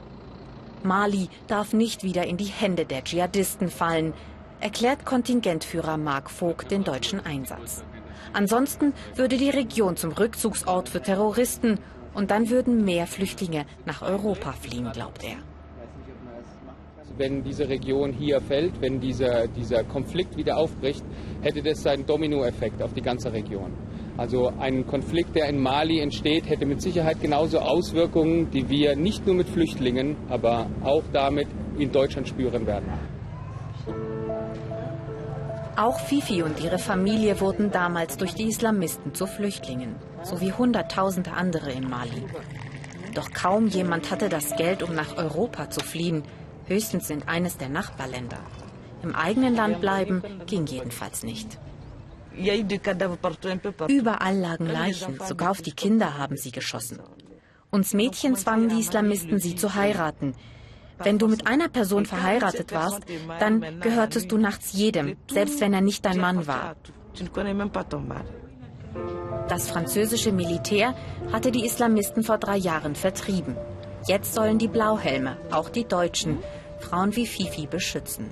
Mali 0.84 1.30
darf 1.48 1.72
nicht 1.72 2.04
wieder 2.04 2.28
in 2.28 2.36
die 2.36 2.46
Hände 2.46 2.86
der 2.86 3.04
Dschihadisten 3.04 3.70
fallen, 3.70 4.14
erklärt 4.60 5.06
Kontingentführer 5.06 5.98
Mark 5.98 6.30
Vogt 6.30 6.70
den 6.70 6.84
deutschen 6.84 7.26
Einsatz. 7.26 7.84
Ansonsten 8.34 8.94
würde 9.16 9.38
die 9.38 9.50
Region 9.50 9.96
zum 9.96 10.12
Rückzugsort 10.12 10.90
für 10.90 11.02
Terroristen 11.02 11.80
und 12.14 12.30
dann 12.30 12.50
würden 12.50 12.84
mehr 12.84 13.08
Flüchtlinge 13.08 13.66
nach 13.86 14.02
Europa 14.02 14.52
fliehen, 14.52 14.92
glaubt 14.92 15.24
er. 15.24 15.38
Wenn 17.20 17.44
diese 17.44 17.68
Region 17.68 18.14
hier 18.14 18.40
fällt, 18.40 18.80
wenn 18.80 19.02
dieser, 19.02 19.50
dieser 19.50 19.84
Konflikt 19.84 20.38
wieder 20.38 20.56
aufbricht, 20.56 21.04
hätte 21.42 21.62
das 21.62 21.86
einen 21.86 22.06
Dominoeffekt 22.06 22.82
auf 22.82 22.94
die 22.94 23.02
ganze 23.02 23.34
Region. 23.34 23.74
Also 24.16 24.54
ein 24.58 24.88
Konflikt, 24.88 25.36
der 25.36 25.50
in 25.50 25.62
Mali 25.62 26.00
entsteht, 26.00 26.50
hätte 26.50 26.66
mit 26.66 26.82
Sicherheit 26.82 27.22
genauso 27.22 27.60
Auswirkungen, 27.60 28.50
die 28.52 28.70
wir 28.70 28.96
nicht 28.96 29.26
nur 29.26 29.36
mit 29.36 29.50
Flüchtlingen, 29.50 30.16
aber 30.30 30.68
auch 30.82 31.04
damit 31.12 31.50
in 31.78 31.92
Deutschland 31.92 32.30
spüren 32.30 32.66
werden. 32.66 32.88
Auch 35.76 36.00
Fifi 36.00 36.42
und 36.42 36.64
ihre 36.64 36.80
Familie 36.80 37.42
wurden 37.42 37.70
damals 37.70 38.16
durch 38.16 38.34
die 38.34 38.48
Islamisten 38.48 39.14
zu 39.14 39.28
Flüchtlingen, 39.28 39.96
sowie 40.24 40.54
Hunderttausende 40.54 41.34
andere 41.34 41.74
in 41.74 41.90
Mali. 41.90 42.24
Doch 43.14 43.32
kaum 43.32 43.68
jemand 43.68 44.10
hatte 44.10 44.30
das 44.30 44.56
Geld, 44.56 44.84
um 44.84 44.96
nach 44.96 45.18
Europa 45.18 45.70
zu 45.70 45.82
fliehen, 45.82 46.24
höchstens 46.70 47.10
in 47.10 47.28
eines 47.28 47.58
der 47.58 47.70
Nachbarländer. 47.70 48.40
Im 49.04 49.16
eigenen 49.16 49.56
Land 49.56 49.82
bleiben 49.82 50.24
ging 50.46 50.66
jedenfalls 50.66 51.24
nicht. 51.24 51.58
Überall 53.88 54.38
lagen 54.38 54.68
Leichen, 54.68 55.20
sogar 55.28 55.52
auf 55.52 55.62
die 55.62 55.72
Kinder 55.72 56.18
haben 56.18 56.38
sie 56.38 56.52
geschossen. 56.52 57.00
Uns 57.72 57.94
Mädchen 57.94 58.36
zwangen 58.36 58.70
die 58.70 58.80
Islamisten, 58.80 59.40
sie 59.40 59.56
zu 59.56 59.76
heiraten. 59.76 60.34
Wenn 60.98 61.18
du 61.18 61.28
mit 61.28 61.48
einer 61.48 61.70
Person 61.70 62.06
verheiratet 62.06 62.74
warst, 62.74 63.02
dann 63.40 63.80
gehörtest 63.80 64.32
du 64.32 64.38
nachts 64.38 64.74
jedem, 64.74 65.16
selbst 65.30 65.62
wenn 65.62 65.74
er 65.74 65.82
nicht 65.82 66.06
dein 66.06 66.20
Mann 66.20 66.48
war. 66.48 66.76
Das 69.48 69.70
französische 69.70 70.32
Militär 70.32 70.96
hatte 71.32 71.52
die 71.52 71.66
Islamisten 71.66 72.24
vor 72.24 72.38
drei 72.38 72.58
Jahren 72.58 72.96
vertrieben. 72.96 73.56
Jetzt 74.08 74.34
sollen 74.34 74.58
die 74.58 74.68
Blauhelme, 74.68 75.38
auch 75.52 75.70
die 75.70 75.86
Deutschen, 75.86 76.40
Frauen 76.82 77.16
wie 77.16 77.28
Fifi 77.28 77.68
beschützen. 77.68 78.30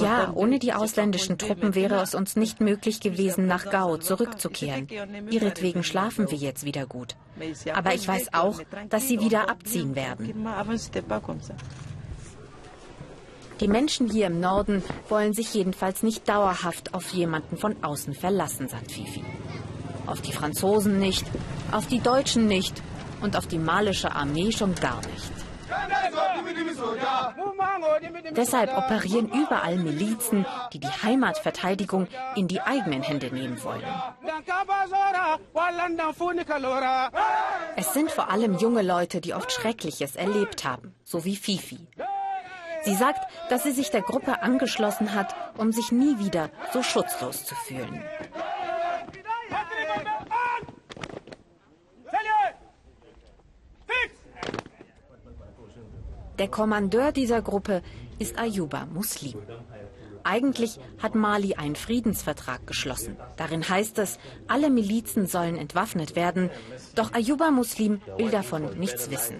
Ja, 0.00 0.32
ohne 0.34 0.58
die 0.58 0.72
ausländischen 0.72 1.36
Truppen 1.36 1.74
wäre 1.74 2.00
es 2.00 2.14
uns 2.14 2.36
nicht 2.36 2.60
möglich 2.60 3.00
gewesen, 3.00 3.46
nach 3.46 3.70
Gao 3.70 3.98
zurückzukehren. 3.98 4.88
Ihretwegen 5.30 5.84
schlafen 5.84 6.30
wir 6.30 6.38
jetzt 6.38 6.64
wieder 6.64 6.86
gut. 6.86 7.16
Aber 7.74 7.94
ich 7.94 8.08
weiß 8.08 8.32
auch, 8.32 8.60
dass 8.88 9.06
sie 9.06 9.20
wieder 9.20 9.50
abziehen 9.50 9.94
werden. 9.94 10.46
Die 13.60 13.68
Menschen 13.68 14.10
hier 14.10 14.28
im 14.28 14.40
Norden 14.40 14.82
wollen 15.10 15.34
sich 15.34 15.52
jedenfalls 15.52 16.02
nicht 16.02 16.26
dauerhaft 16.26 16.94
auf 16.94 17.10
jemanden 17.10 17.58
von 17.58 17.76
außen 17.82 18.14
verlassen, 18.14 18.68
sagt 18.68 18.90
Fifi. 18.90 19.22
Auf 20.06 20.22
die 20.22 20.32
Franzosen 20.32 20.98
nicht, 20.98 21.26
auf 21.70 21.86
die 21.86 22.00
Deutschen 22.00 22.46
nicht 22.46 22.82
und 23.20 23.36
auf 23.36 23.46
die 23.46 23.58
malische 23.58 24.12
Armee 24.12 24.50
schon 24.50 24.74
gar 24.76 24.96
nicht. 24.96 25.39
Deshalb 28.30 28.76
operieren 28.76 29.28
überall 29.30 29.76
Milizen, 29.76 30.46
die 30.72 30.80
die 30.80 30.88
Heimatverteidigung 30.88 32.08
in 32.36 32.48
die 32.48 32.60
eigenen 32.60 33.02
Hände 33.02 33.32
nehmen 33.32 33.62
wollen. 33.62 33.84
Es 37.76 37.92
sind 37.92 38.10
vor 38.10 38.30
allem 38.30 38.56
junge 38.58 38.82
Leute, 38.82 39.20
die 39.20 39.34
oft 39.34 39.52
Schreckliches 39.52 40.16
erlebt 40.16 40.64
haben, 40.64 40.94
so 41.04 41.24
wie 41.24 41.36
Fifi. 41.36 41.86
Sie 42.82 42.94
sagt, 42.94 43.20
dass 43.50 43.62
sie 43.62 43.72
sich 43.72 43.90
der 43.90 44.02
Gruppe 44.02 44.42
angeschlossen 44.42 45.14
hat, 45.14 45.34
um 45.58 45.72
sich 45.72 45.92
nie 45.92 46.18
wieder 46.18 46.50
so 46.72 46.82
schutzlos 46.82 47.44
zu 47.44 47.54
fühlen. 47.54 48.02
Der 56.40 56.48
Kommandeur 56.48 57.12
dieser 57.12 57.42
Gruppe 57.42 57.82
ist 58.18 58.38
Ayuba 58.38 58.86
Muslim. 58.86 59.34
Eigentlich 60.24 60.80
hat 60.98 61.14
Mali 61.14 61.54
einen 61.56 61.76
Friedensvertrag 61.76 62.66
geschlossen. 62.66 63.18
Darin 63.36 63.68
heißt 63.68 63.98
es, 63.98 64.18
alle 64.48 64.70
Milizen 64.70 65.26
sollen 65.26 65.58
entwaffnet 65.58 66.16
werden. 66.16 66.48
Doch 66.94 67.12
Ayuba 67.12 67.50
Muslim 67.50 68.00
will 68.16 68.30
davon 68.30 68.78
nichts 68.78 69.10
wissen. 69.10 69.36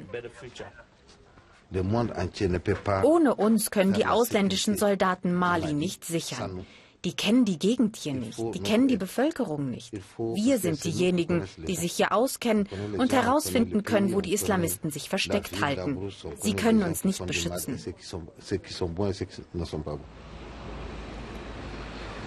Ohne 3.02 3.34
uns 3.34 3.70
können 3.70 3.94
die 3.94 4.04
ausländischen 4.04 4.76
Soldaten 4.76 5.32
Mali 5.32 5.72
nicht 5.72 6.04
sichern. 6.04 6.66
Die 7.04 7.14
kennen 7.14 7.46
die 7.46 7.58
Gegend 7.58 7.96
hier 7.96 8.12
nicht, 8.12 8.38
die 8.38 8.60
kennen 8.60 8.86
die 8.86 8.98
Bevölkerung 8.98 9.70
nicht. 9.70 9.92
Wir 10.18 10.58
sind 10.58 10.84
diejenigen, 10.84 11.44
die 11.56 11.76
sich 11.76 11.92
hier 11.92 12.12
auskennen 12.12 12.68
und 12.98 13.12
herausfinden 13.12 13.84
können, 13.84 14.12
wo 14.12 14.20
die 14.20 14.34
Islamisten 14.34 14.90
sich 14.90 15.08
versteckt 15.08 15.62
halten. 15.62 16.10
Sie 16.40 16.52
können 16.52 16.82
uns 16.82 17.04
nicht 17.04 17.24
beschützen. 17.26 17.80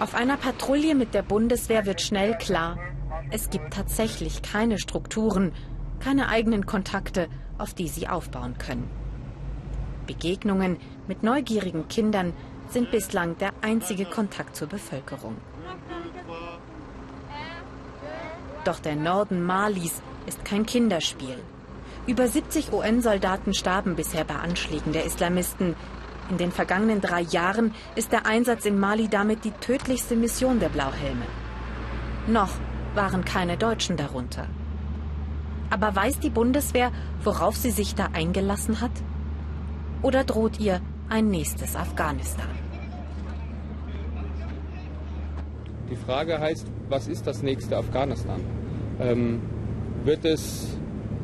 Auf 0.00 0.14
einer 0.16 0.36
Patrouille 0.36 0.94
mit 0.96 1.14
der 1.14 1.22
Bundeswehr 1.22 1.86
wird 1.86 2.00
schnell 2.00 2.36
klar, 2.36 2.76
es 3.30 3.50
gibt 3.50 3.72
tatsächlich 3.72 4.42
keine 4.42 4.78
Strukturen, 4.78 5.52
keine 6.00 6.28
eigenen 6.28 6.66
Kontakte, 6.66 7.28
auf 7.58 7.74
die 7.74 7.88
sie 7.88 8.08
aufbauen 8.08 8.58
können. 8.58 8.90
Begegnungen 10.06 10.78
mit 11.06 11.22
neugierigen 11.22 11.86
Kindern 11.88 12.32
sind 12.68 12.90
bislang 12.90 13.36
der 13.38 13.52
einzige 13.60 14.04
Kontakt 14.04 14.56
zur 14.56 14.68
Bevölkerung. 14.68 15.36
Doch 18.64 18.80
der 18.80 18.96
Norden 18.96 19.44
Malis 19.44 20.02
ist 20.26 20.44
kein 20.44 20.64
Kinderspiel. 20.64 21.36
Über 22.06 22.28
70 22.28 22.72
UN-Soldaten 22.72 23.54
starben 23.54 23.94
bisher 23.94 24.24
bei 24.24 24.36
Anschlägen 24.36 24.92
der 24.92 25.04
Islamisten. 25.04 25.74
In 26.30 26.38
den 26.38 26.52
vergangenen 26.52 27.00
drei 27.00 27.20
Jahren 27.20 27.74
ist 27.94 28.12
der 28.12 28.26
Einsatz 28.26 28.64
in 28.64 28.78
Mali 28.78 29.08
damit 29.08 29.44
die 29.44 29.52
tödlichste 29.52 30.16
Mission 30.16 30.60
der 30.60 30.70
Blauhelme. 30.70 31.26
Noch 32.26 32.50
waren 32.94 33.24
keine 33.24 33.56
Deutschen 33.58 33.96
darunter. 33.96 34.46
Aber 35.70 35.94
weiß 35.94 36.20
die 36.20 36.30
Bundeswehr, 36.30 36.92
worauf 37.22 37.56
sie 37.56 37.70
sich 37.70 37.94
da 37.94 38.08
eingelassen 38.12 38.80
hat? 38.80 38.92
Oder 40.02 40.24
droht 40.24 40.60
ihr 40.60 40.80
ein 41.14 41.28
nächstes 41.28 41.76
Afghanistan? 41.76 42.48
Die 45.88 45.94
Frage 45.94 46.40
heißt, 46.40 46.66
was 46.88 47.06
ist 47.06 47.24
das 47.24 47.40
nächste 47.40 47.76
Afghanistan? 47.76 48.40
Ähm, 48.98 49.40
wird 50.02 50.24
es 50.24 50.76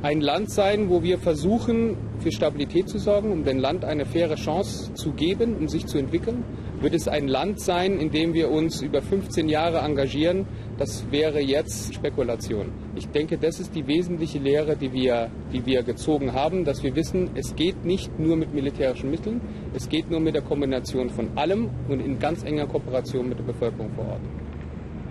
ein 0.02 0.20
Land 0.20 0.52
sein, 0.52 0.90
wo 0.90 1.02
wir 1.02 1.18
versuchen, 1.18 1.97
für 2.20 2.30
Stabilität 2.30 2.88
zu 2.88 2.99
sorgen, 2.99 3.32
um 3.32 3.42
dem 3.42 3.59
Land 3.59 3.85
eine 3.85 4.06
faire 4.06 4.37
Chance 4.37 4.94
zu 4.94 5.11
geben, 5.11 5.56
um 5.56 5.68
sich 5.68 5.87
zu 5.87 5.99
entwickeln? 5.99 6.44
Wird 6.80 6.94
es 6.94 7.09
ein 7.09 7.26
Land 7.26 7.61
sein, 7.61 7.99
in 7.99 8.12
dem 8.12 8.32
wir 8.32 8.49
uns 8.52 8.82
über 8.82 9.02
15 9.02 9.49
Jahre 9.49 9.78
engagieren? 9.78 10.47
Das 10.80 11.04
wäre 11.10 11.40
jetzt 11.40 11.92
Spekulation. 11.92 12.72
Ich 12.94 13.06
denke, 13.10 13.37
das 13.37 13.60
ist 13.60 13.75
die 13.75 13.87
wesentliche 13.87 14.38
Lehre, 14.38 14.76
die 14.76 14.90
wir, 14.90 15.30
die 15.52 15.66
wir 15.66 15.82
gezogen 15.82 16.32
haben, 16.32 16.64
dass 16.64 16.82
wir 16.82 16.96
wissen, 16.96 17.28
es 17.34 17.54
geht 17.54 17.84
nicht 17.84 18.18
nur 18.18 18.34
mit 18.38 18.54
militärischen 18.54 19.10
Mitteln, 19.10 19.42
es 19.75 19.90
geht 19.90 20.10
nur 20.10 20.20
mit 20.20 20.34
der 20.34 20.40
Kombination 20.40 21.10
von 21.10 21.37
allem 21.37 21.68
und 21.88 22.00
in 22.00 22.18
ganz 22.18 22.44
enger 22.44 22.66
Kooperation 22.66 23.28
mit 23.28 23.38
der 23.38 23.44
Bevölkerung 23.44 23.90
vor 23.94 24.06
Ort. 24.06 24.22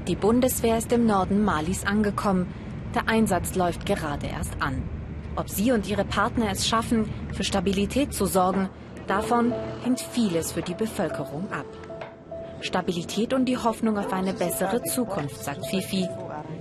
Die 0.07 0.15
Bundeswehr 0.15 0.79
ist 0.79 0.91
im 0.91 1.05
Norden 1.05 1.43
Malis 1.43 1.85
angekommen. 1.85 2.47
Der 2.95 3.07
Einsatz 3.07 3.53
läuft 3.53 3.85
gerade 3.85 4.25
erst 4.25 4.59
an. 4.59 4.81
Ob 5.35 5.49
sie 5.49 5.71
und 5.71 5.88
ihre 5.88 6.03
Partner 6.03 6.47
es 6.51 6.67
schaffen, 6.67 7.05
für 7.31 7.43
Stabilität 7.43 8.11
zu 8.11 8.25
sorgen, 8.25 8.69
davon 9.05 9.53
hängt 9.83 9.99
vieles 9.99 10.51
für 10.51 10.63
die 10.63 10.73
Bevölkerung 10.73 11.47
ab. 11.51 11.67
Stabilität 12.61 13.33
und 13.33 13.45
die 13.45 13.57
Hoffnung 13.57 13.97
auf 13.97 14.11
eine 14.11 14.33
bessere 14.33 14.83
Zukunft, 14.83 15.43
sagt 15.43 15.65
Fifi. 15.67 16.07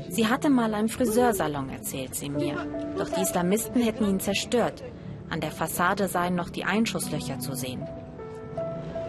Sie 0.09 0.27
hatte 0.27 0.49
mal 0.49 0.75
einen 0.75 0.89
Friseursalon, 0.89 1.71
erzählt 1.71 2.15
sie 2.15 2.31
mir. 2.31 2.57
Doch 2.97 3.09
die 3.09 3.21
Islamisten 3.21 3.83
hätten 3.83 4.05
ihn 4.05 4.21
zerstört. 4.21 4.83
An 5.29 5.41
der 5.41 5.51
Fassade 5.51 6.09
seien 6.09 6.35
noch 6.35 6.51
die 6.51 6.65
Einschusslöcher 6.65 7.39
zu 7.39 7.55
sehen. 7.55 7.87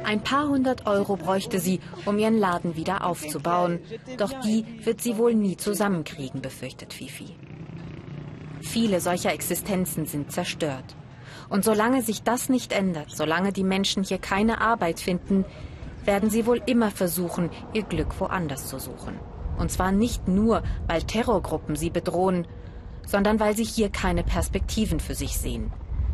Ein 0.03 0.22
paar 0.22 0.50
hundert 0.50 0.88
Euro 0.88 1.17
bräuchte 1.17 1.60
sie, 1.60 1.79
um 2.05 2.17
ihren 2.17 2.39
Laden 2.39 2.75
wieder 2.75 3.05
aufzubauen. 3.05 3.79
Doch 4.17 4.34
die 4.41 4.65
wird 4.84 5.01
sie 5.01 5.17
wohl 5.17 5.36
nie 5.36 5.58
zusammenkriegen, 5.58 6.41
befürchtet 6.41 6.93
Fifi. 6.93 7.36
Viele 8.62 9.00
solcher 9.01 9.34
Existenzen 9.34 10.05
sind 10.05 10.31
zerstört. 10.31 10.96
Und 11.50 11.63
solange 11.63 12.01
sich 12.01 12.24
das 12.24 12.50
nicht 12.50 12.74
ändert, 12.74 13.12
solange 13.12 13.51
die 13.51 13.63
Menschen 13.63 14.03
hier 14.03 14.17
keine 14.17 14.62
Arbeit 14.62 15.00
finden, 15.00 15.46
werden 16.06 16.29
sie 16.29 16.46
wohl 16.46 16.62
immer 16.65 16.91
versuchen, 16.91 17.50
ihr 17.74 17.84
Glück 17.84 18.20
woanders 18.20 18.68
zu 18.68 18.79
suchen. 18.79 19.20
Und 19.58 19.72
zwar 19.72 19.91
nicht 19.91 20.27
nur, 20.27 20.63
weil 20.88 21.03
Terrorgruppen 21.03 21.75
sie 21.75 21.89
bedrohen, 21.89 22.48
sondern 23.06 23.39
weil 23.39 23.56
sie 23.56 23.63
hier 23.63 23.89
keine 23.89 24.24
Perspektiven 24.24 25.00
für 25.00 25.15
sich 25.15 25.38
sehen. 25.38 25.72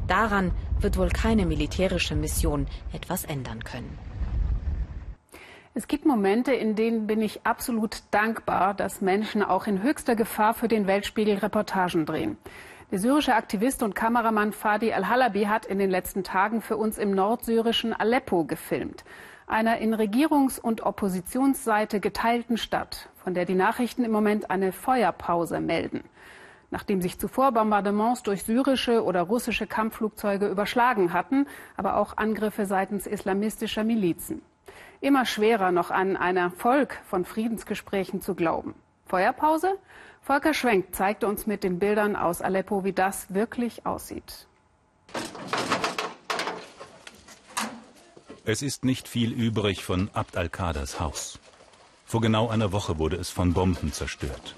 Daran 0.08 0.52
wird 0.80 0.98
wohl 0.98 1.10
keine 1.10 1.46
militärische 1.46 2.16
Mission 2.16 2.68
etwas 2.94 3.26
ändern 3.26 3.64
können. 3.64 3.98
Es 5.74 5.90
gibt 5.90 6.06
Momente, 6.06 6.54
in 6.54 6.76
denen 6.76 7.06
bin 7.06 7.22
ich 7.22 7.46
absolut 7.46 8.04
dankbar, 8.12 8.74
dass 8.74 9.02
Menschen 9.02 9.44
auch 9.44 9.68
in 9.68 9.84
höchster 9.84 10.16
Gefahr 10.16 10.54
für 10.54 10.70
den 10.70 10.88
Weltspiegel 10.88 11.40
Reportagen 11.40 12.06
drehen. 12.06 12.38
Der 12.92 13.00
syrische 13.00 13.36
Aktivist 13.36 13.84
und 13.84 13.94
Kameramann 13.94 14.54
Fadi 14.54 14.94
al-Halabi 14.94 15.46
hat 15.46 15.66
in 15.66 15.78
den 15.78 15.90
letzten 15.90 16.24
Tagen 16.24 16.62
für 16.62 16.78
uns 16.78 16.98
im 16.98 17.12
nordsyrischen 17.12 17.92
Aleppo 17.92 18.46
gefilmt, 18.46 19.04
einer 19.48 19.78
in 19.78 19.94
Regierungs- 19.94 20.60
und 20.60 20.82
Oppositionsseite 20.82 22.00
geteilten 22.00 22.58
Stadt, 22.58 23.10
von 23.24 23.34
der 23.34 23.46
die 23.46 23.56
Nachrichten 23.56 24.04
im 24.04 24.12
Moment 24.12 24.50
eine 24.50 24.72
Feuerpause 24.72 25.60
melden 25.60 26.04
nachdem 26.76 27.02
sich 27.02 27.18
zuvor 27.18 27.54
Bombardements 27.54 28.24
durch 28.24 28.44
syrische 28.44 29.04
oder 29.04 29.22
russische 29.22 29.66
Kampfflugzeuge 29.66 30.48
überschlagen 30.48 31.14
hatten, 31.14 31.48
aber 31.78 31.96
auch 31.96 32.18
Angriffe 32.18 32.66
seitens 32.66 33.08
islamistischer 33.08 33.86
Milizen. 33.86 34.42
Immer 35.00 35.26
schwerer 35.26 35.72
noch 35.72 35.90
an 35.90 36.18
ein 36.18 36.36
Erfolg 36.36 37.00
von 37.06 37.24
Friedensgesprächen 37.24 38.22
zu 38.22 38.36
glauben. 38.36 38.76
Feuerpause? 39.06 39.78
Volker 40.22 40.54
Schwenk 40.54 40.96
zeigte 40.96 41.28
uns 41.28 41.46
mit 41.46 41.64
den 41.64 41.80
Bildern 41.80 42.18
aus 42.18 42.42
Aleppo, 42.42 42.84
wie 42.84 42.94
das 42.94 43.34
wirklich 43.34 43.86
aussieht. 43.86 44.48
Es 48.48 48.62
ist 48.62 48.86
nicht 48.86 49.08
viel 49.08 49.32
übrig 49.32 49.84
von 49.84 50.12
Abd 50.14 50.38
al-Qaders 50.38 51.00
Haus. 51.00 51.40
Vor 52.06 52.22
genau 52.22 52.48
einer 52.48 52.72
Woche 52.72 53.00
wurde 53.00 53.16
es 53.16 53.32
von 53.32 53.54
Bomben 53.54 53.92
zerstört. 53.92 54.54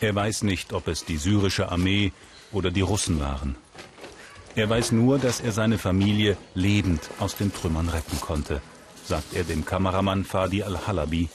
Er 0.00 0.14
weiß 0.14 0.42
nicht, 0.42 0.74
ob 0.74 0.86
es 0.88 1.06
die 1.06 1.16
syrische 1.16 1.70
Armee 1.70 2.12
oder 2.52 2.70
die 2.70 2.82
Russen 2.82 3.18
waren. 3.18 3.56
Er 4.56 4.68
weiß 4.68 4.92
nur, 4.92 5.18
dass 5.18 5.40
er 5.40 5.52
seine 5.52 5.78
Familie 5.78 6.36
lebend 6.54 7.00
aus 7.18 7.34
den 7.34 7.50
Trümmern 7.50 7.88
retten 7.88 8.20
konnte, 8.20 8.60
sagt 9.06 9.32
er 9.32 9.44
dem 9.44 9.64
Kameramann 9.64 10.26
Fadi 10.26 10.64
al-Halabi, 10.64 11.30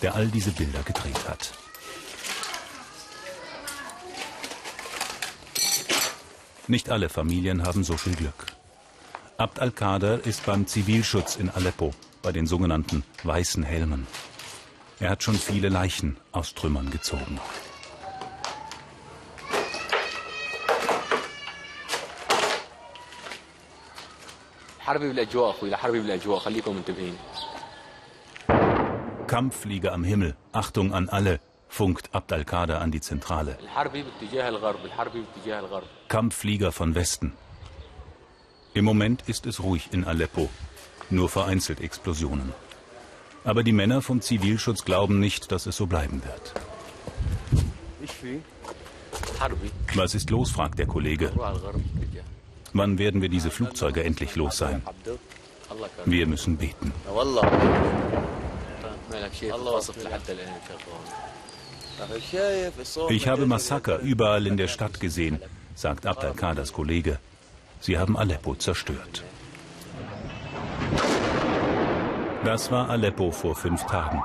der 0.00 0.14
all 0.14 0.28
diese 0.28 0.52
Bilder 0.52 0.82
gedreht 0.82 1.28
hat. 1.28 1.52
Nicht 6.68 6.88
alle 6.88 7.10
Familien 7.10 7.66
haben 7.66 7.84
so 7.84 7.98
viel 7.98 8.16
Glück. 8.16 8.46
Abd 9.36 9.58
al-Qader 9.58 10.24
ist 10.24 10.46
beim 10.46 10.64
Zivilschutz 10.68 11.34
in 11.34 11.50
Aleppo, 11.50 11.90
bei 12.22 12.30
den 12.30 12.46
sogenannten 12.46 13.02
weißen 13.24 13.64
Helmen. 13.64 14.06
Er 15.00 15.10
hat 15.10 15.24
schon 15.24 15.34
viele 15.34 15.68
Leichen 15.68 16.16
aus 16.30 16.54
Trümmern 16.54 16.88
gezogen. 16.90 17.40
Kampffliege 29.26 29.90
am 29.90 30.04
Himmel, 30.04 30.36
Achtung 30.52 30.94
an 30.94 31.08
alle, 31.08 31.40
funkt 31.68 32.14
Abd 32.14 32.34
al-Qader 32.34 32.80
an 32.80 32.92
die 32.92 33.00
Zentrale. 33.00 33.58
Kampfflieger 36.06 36.70
von 36.70 36.94
Westen, 36.94 37.32
im 38.74 38.84
Moment 38.84 39.22
ist 39.28 39.46
es 39.46 39.62
ruhig 39.62 39.90
in 39.92 40.04
Aleppo, 40.04 40.50
nur 41.08 41.28
vereinzelt 41.28 41.80
Explosionen. 41.80 42.52
Aber 43.44 43.62
die 43.62 43.72
Männer 43.72 44.02
vom 44.02 44.20
Zivilschutz 44.20 44.84
glauben 44.84 45.20
nicht, 45.20 45.52
dass 45.52 45.66
es 45.66 45.76
so 45.76 45.86
bleiben 45.86 46.22
wird. 46.24 46.54
Was 49.94 50.14
ist 50.16 50.30
los, 50.30 50.50
fragt 50.50 50.78
der 50.80 50.86
Kollege. 50.86 51.30
Wann 52.72 52.98
werden 52.98 53.22
wir 53.22 53.28
diese 53.28 53.50
Flugzeuge 53.50 54.02
endlich 54.02 54.34
los 54.34 54.56
sein? 54.58 54.82
Wir 56.04 56.26
müssen 56.26 56.56
beten. 56.56 56.92
Ich 63.10 63.28
habe 63.28 63.46
Massaker 63.46 63.98
überall 64.00 64.46
in 64.48 64.56
der 64.56 64.68
Stadt 64.68 64.98
gesehen, 64.98 65.40
sagt 65.76 66.06
Abd 66.06 66.26
al-Qaders 66.26 66.72
Kollege. 66.72 67.20
Sie 67.86 67.98
haben 67.98 68.16
Aleppo 68.16 68.54
zerstört. 68.54 69.22
Das 72.42 72.70
war 72.70 72.88
Aleppo 72.88 73.30
vor 73.30 73.54
fünf 73.54 73.84
Tagen. 73.84 74.22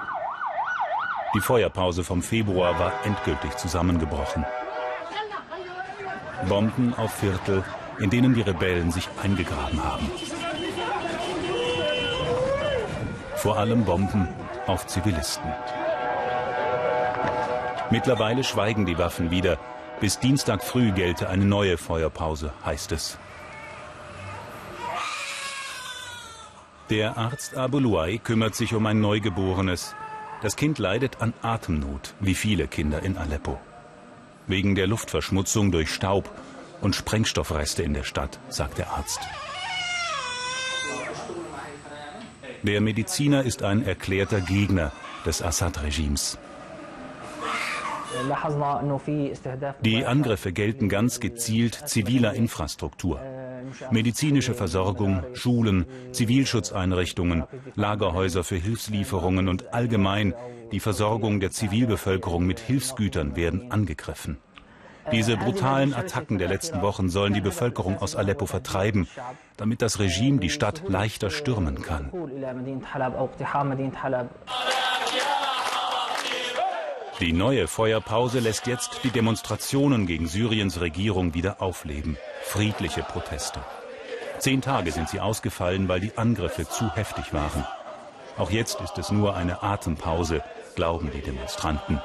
Die 1.36 1.42
Feuerpause 1.42 2.06
vom 2.06 2.22
Februar 2.22 2.80
war 2.80 2.94
endgültig 3.04 3.58
zusammengebrochen. 3.58 4.46
Bomben 6.48 6.94
auf 6.94 7.14
Viertel, 7.16 7.66
in 8.00 8.10
denen 8.10 8.34
die 8.34 8.44
Rebellen 8.44 8.94
sich 8.94 9.10
eingegraben 9.22 9.84
haben. 9.84 10.10
Vor 13.36 13.58
allem 13.58 13.84
Bomben 13.84 14.30
auf 14.68 14.88
Zivilisten. 14.88 15.52
Mittlerweile 17.92 18.46
schweigen 18.46 18.86
die 18.86 18.98
Waffen 18.98 19.32
wieder. 19.32 19.58
Bis 20.00 20.18
Dienstag 20.18 20.64
früh 20.64 20.94
gelte 20.94 21.28
eine 21.28 21.44
neue 21.44 21.78
Feuerpause, 21.78 22.54
heißt 22.64 22.94
es. 22.94 23.20
Der 26.90 27.18
Arzt 27.20 27.56
Abu 27.56 27.78
Luay 27.78 28.18
kümmert 28.18 28.56
sich 28.56 28.74
um 28.74 28.88
ein 28.88 29.00
Neugeborenes. 29.00 29.96
Das 30.42 30.56
Kind 30.56 30.80
leidet 30.80 31.22
an 31.22 31.34
Atemnot, 31.44 32.16
wie 32.20 32.34
viele 32.34 32.68
Kinder 32.68 33.04
in 33.04 33.16
Aleppo. 33.16 33.60
Wegen 34.48 34.74
der 34.74 34.88
Luftverschmutzung 34.88 35.72
durch 35.72 35.94
Staub 35.94 36.32
und 36.82 36.96
Sprengstoffreste 36.96 37.84
in 37.84 37.94
der 37.94 38.02
Stadt, 38.04 38.40
sagt 38.50 38.80
der 38.80 38.90
Arzt. 38.90 39.20
Der 42.64 42.82
Mediziner 42.82 43.44
ist 43.44 43.62
ein 43.62 43.86
erklärter 43.86 44.42
Gegner 44.42 44.92
des 45.28 45.44
Assad-Regimes. 45.44 46.40
Die 49.82 50.06
Angriffe 50.06 50.52
gelten 50.52 50.90
ganz 50.90 51.20
gezielt 51.20 51.88
ziviler 51.88 52.34
Infrastruktur. 52.34 53.22
Medizinische 53.92 54.54
Versorgung, 54.54 55.24
Schulen, 55.34 55.86
Zivilschutzeinrichtungen, 56.12 57.44
Lagerhäuser 57.76 58.44
für 58.44 58.56
Hilfslieferungen 58.56 59.48
und 59.48 59.74
allgemein 59.74 60.34
die 60.72 60.80
Versorgung 60.80 61.40
der 61.40 61.52
Zivilbevölkerung 61.52 62.46
mit 62.46 62.60
Hilfsgütern 62.60 63.36
werden 63.36 63.72
angegriffen. 63.72 64.38
Diese 65.12 65.38
brutalen 65.38 65.94
Attacken 65.94 66.38
der 66.38 66.48
letzten 66.48 66.82
Wochen 66.82 67.10
sollen 67.10 67.34
die 67.34 67.42
Bevölkerung 67.42 67.98
aus 67.98 68.16
Aleppo 68.16 68.46
vertreiben, 68.46 69.08
damit 69.58 69.82
das 69.82 70.00
Regime 70.00 70.40
die 70.40 70.50
Stadt 70.50 70.84
leichter 70.88 71.32
stürmen 71.32 71.82
kann. 71.82 72.12
Die 77.20 77.34
neue 77.34 77.68
Feuerpause 77.68 78.40
lässt 78.40 78.66
jetzt 78.66 79.02
die 79.04 79.10
Demonstrationen 79.10 80.08
gegen 80.08 80.26
Syriens 80.28 80.80
Regierung 80.80 81.34
wieder 81.34 81.62
aufleben. 81.62 82.18
Friedliche 82.44 83.04
Proteste. 83.04 83.60
Zehn 84.38 84.62
Tage 84.62 84.94
sind 84.94 85.10
sie 85.10 85.20
ausgefallen, 85.20 85.90
weil 85.90 86.00
die 86.00 86.18
Angriffe 86.18 86.66
zu 86.66 86.90
heftig 86.96 87.34
waren. 87.34 87.66
Auch 88.38 88.52
jetzt 88.52 88.80
ist 88.80 88.98
es 88.98 89.12
nur 89.12 89.36
eine 89.36 89.64
Atempause, 89.64 90.42
glauben 90.76 91.12
die 91.14 91.20
Demonstranten. 91.20 92.02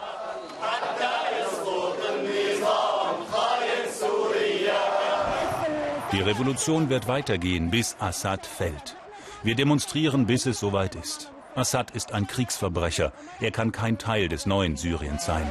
Die 6.10 6.20
Revolution 6.20 6.90
wird 6.90 7.06
weitergehen, 7.06 7.70
bis 7.70 7.96
Assad 8.00 8.46
fällt. 8.46 8.96
Wir 9.44 9.54
demonstrieren, 9.54 10.26
bis 10.26 10.46
es 10.46 10.58
soweit 10.58 10.96
ist. 10.96 11.33
Assad 11.56 11.92
ist 11.92 12.12
ein 12.12 12.26
Kriegsverbrecher. 12.26 13.12
Er 13.40 13.50
kann 13.50 13.70
kein 13.70 13.98
Teil 13.98 14.28
des 14.28 14.46
neuen 14.46 14.76
Syriens 14.76 15.24
sein. 15.24 15.46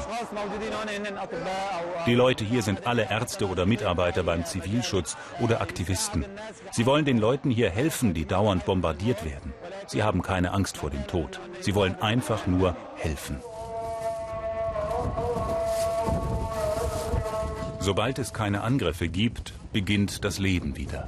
Die 2.06 2.16
Leute 2.16 2.44
hier 2.44 2.62
sind 2.62 2.86
alle 2.86 3.10
Ärzte 3.10 3.48
oder 3.48 3.66
Mitarbeiter 3.66 4.24
beim 4.24 4.46
Zivilschutz 4.46 5.16
oder 5.40 5.62
Aktivisten. 5.62 6.26
Sie 6.72 6.86
wollen 6.86 7.06
den 7.06 7.18
Leuten 7.18 7.50
hier 7.50 7.70
helfen, 7.70 8.14
die 8.14 8.26
dauernd 8.26 8.66
bombardiert 8.66 9.24
werden. 9.24 9.54
Sie 9.88 10.04
haben 10.04 10.22
keine 10.22 10.52
Angst 10.52 10.78
vor 10.78 10.90
dem 10.90 11.08
Tod. 11.08 11.40
Sie 11.62 11.76
wollen 11.76 11.96
einfach 12.02 12.48
nur 12.48 12.76
helfen. 12.96 13.40
Sobald 17.80 18.18
es 18.20 18.34
keine 18.34 18.62
Angriffe 18.62 19.10
gibt, 19.10 19.54
beginnt 19.74 20.24
das 20.24 20.40
Leben 20.40 20.78
wieder. 20.78 21.08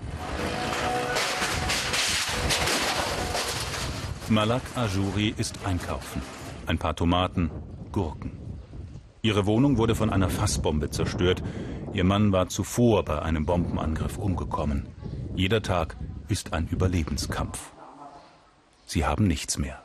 Malak 4.30 4.64
Ajouri 4.76 5.36
ist 5.38 5.60
einkaufen. 5.66 6.20
Ein 6.66 6.80
paar 6.80 6.96
Tomaten, 6.96 7.52
Gurken. 7.92 8.32
Ihre 9.22 9.46
Wohnung 9.46 9.78
wurde 9.78 9.94
von 9.94 10.10
einer 10.10 10.30
Fassbombe 10.30 10.90
zerstört. 10.90 11.44
Ihr 11.94 12.04
Mann 12.04 12.32
war 12.32 12.50
zuvor 12.50 13.06
bei 13.06 13.22
einem 13.22 13.46
Bombenangriff 13.46 14.18
umgekommen. 14.18 14.88
Jeder 15.36 15.62
Tag 15.62 15.96
ist 16.28 16.54
ein 16.54 16.68
Überlebenskampf. 16.68 17.72
Sie 18.88 19.06
haben 19.06 19.28
nichts 19.28 19.60
mehr. 19.60 19.84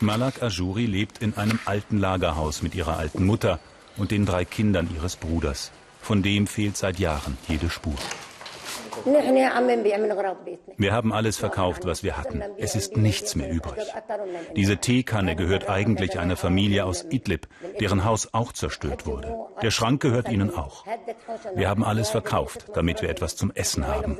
Malak 0.00 0.42
Ajouri 0.42 0.86
lebt 0.86 1.18
in 1.18 1.36
einem 1.36 1.58
alten 1.66 1.98
Lagerhaus 1.98 2.62
mit 2.62 2.74
ihrer 2.74 2.96
alten 2.96 3.26
Mutter 3.26 3.60
und 3.98 4.12
den 4.12 4.24
drei 4.24 4.46
Kindern 4.46 4.88
ihres 4.94 5.16
Bruders. 5.16 5.72
Von 6.00 6.22
dem 6.22 6.46
fehlt 6.46 6.78
seit 6.78 6.98
Jahren 6.98 7.36
jede 7.48 7.68
Spur. 7.68 7.96
Wir 10.76 10.92
haben 10.92 11.12
alles 11.12 11.36
verkauft, 11.36 11.84
was 11.84 12.02
wir 12.02 12.16
hatten. 12.16 12.42
Es 12.56 12.74
ist 12.74 12.96
nichts 12.96 13.34
mehr 13.34 13.50
übrig. 13.50 13.86
Diese 14.56 14.78
Teekanne 14.78 15.36
gehört 15.36 15.68
eigentlich 15.68 16.18
einer 16.18 16.36
Familie 16.36 16.84
aus 16.84 17.04
Idlib, 17.10 17.48
deren 17.80 18.04
Haus 18.04 18.28
auch 18.32 18.52
zerstört 18.52 19.06
wurde. 19.06 19.36
Der 19.62 19.70
Schrank 19.70 20.00
gehört 20.02 20.28
ihnen 20.28 20.54
auch. 20.54 20.84
Wir 21.54 21.68
haben 21.68 21.84
alles 21.84 22.10
verkauft, 22.10 22.66
damit 22.74 23.02
wir 23.02 23.10
etwas 23.10 23.36
zum 23.36 23.50
Essen 23.54 23.86
haben. 23.86 24.18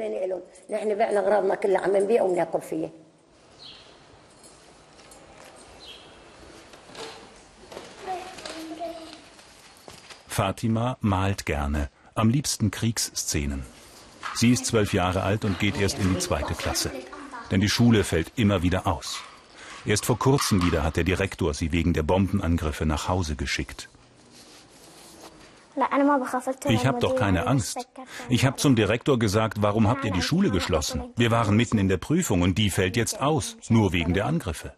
Fatima 10.29 10.97
malt 11.01 11.47
gerne, 11.47 11.89
am 12.15 12.29
liebsten 12.31 12.71
Kriegsszenen. 12.71 13.78
Sie 14.35 14.53
ist 14.53 14.67
zwölf 14.67 14.93
Jahre 14.93 15.23
alt 15.23 15.45
und 15.45 15.59
geht 15.59 15.81
erst 15.81 15.99
in 15.99 16.15
die 16.15 16.19
zweite 16.19 16.55
Klasse. 16.55 16.93
Denn 17.51 17.61
die 17.61 17.69
Schule 17.69 18.05
fällt 18.05 18.33
immer 18.37 18.63
wieder 18.63 18.87
aus. 18.87 19.21
Erst 19.85 20.07
vor 20.07 20.19
kurzem 20.19 20.63
wieder 20.63 20.83
hat 20.85 20.97
der 20.97 21.05
Direktor 21.05 21.55
sie 21.55 21.73
wegen 21.73 21.93
der 21.93 22.03
Bombenangriffe 22.03 22.85
nach 22.85 23.09
Hause 23.09 23.37
geschickt. 23.37 23.89
Ich 26.69 26.87
habe 26.87 26.99
doch 26.99 27.15
keine 27.15 27.47
Angst. 27.47 27.87
Ich 28.29 28.45
habe 28.45 28.57
zum 28.57 28.75
Direktor 28.75 29.19
gesagt, 29.19 29.63
warum 29.63 29.87
habt 29.87 30.05
ihr 30.05 30.11
die 30.11 30.23
Schule 30.23 30.51
geschlossen? 30.51 31.05
Wir 31.17 31.31
waren 31.31 31.57
mitten 31.57 31.79
in 31.79 31.89
der 31.89 31.99
Prüfung 31.99 32.43
und 32.43 32.59
die 32.59 32.71
fällt 32.71 32.97
jetzt 32.97 33.21
aus, 33.21 33.57
nur 33.69 33.93
wegen 33.93 34.13
der 34.13 34.27
Angriffe. 34.27 34.73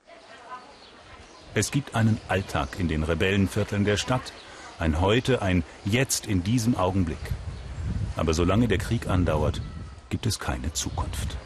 Es 1.55 1.71
gibt 1.71 1.95
einen 1.95 2.21
Alltag 2.29 2.79
in 2.79 2.89
den 2.89 3.03
Rebellenvierteln 3.03 3.85
der 3.85 3.97
Stadt, 3.97 4.33
ein 4.79 5.01
Heute, 5.01 5.43
ein 5.43 5.65
Jetzt 5.85 6.27
in 6.27 6.45
diesem 6.45 6.77
Augenblick. 6.77 7.19
Aber 8.21 8.35
solange 8.35 8.69
der 8.69 8.77
Krieg 8.77 9.09
andauert, 9.09 9.63
gibt 10.11 10.27
es 10.27 10.39
keine 10.39 10.75
Zukunft. 10.75 11.39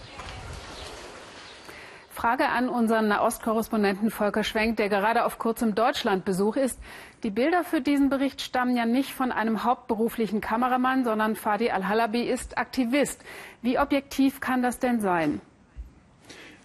Frage 2.11 2.49
an 2.49 2.69
unseren 2.69 3.07
Nahostkorrespondenten 3.07 4.11
Volker 4.11 4.43
Schwenk, 4.43 4.79
der 4.79 4.89
gerade 4.89 5.25
auf 5.25 5.39
kurzem 5.39 5.77
Deutschlandbesuch 5.77 6.57
ist. 6.57 6.81
Die 7.23 7.31
Bilder 7.31 7.63
für 7.63 7.81
diesen 7.81 8.09
Bericht 8.09 8.41
stammen 8.41 8.77
ja 8.77 8.87
nicht 8.87 9.11
von 9.11 9.31
einem 9.31 9.63
hauptberuflichen 9.63 10.41
Kameramann, 10.41 11.05
sondern 11.05 11.37
Fadi 11.37 11.71
Al-Halabi 11.71 12.23
ist 12.23 12.59
Aktivist. 12.59 13.21
Wie 13.63 13.79
objektiv 13.79 14.41
kann 14.41 14.61
das 14.61 14.81
denn 14.81 15.01
sein? 15.01 15.41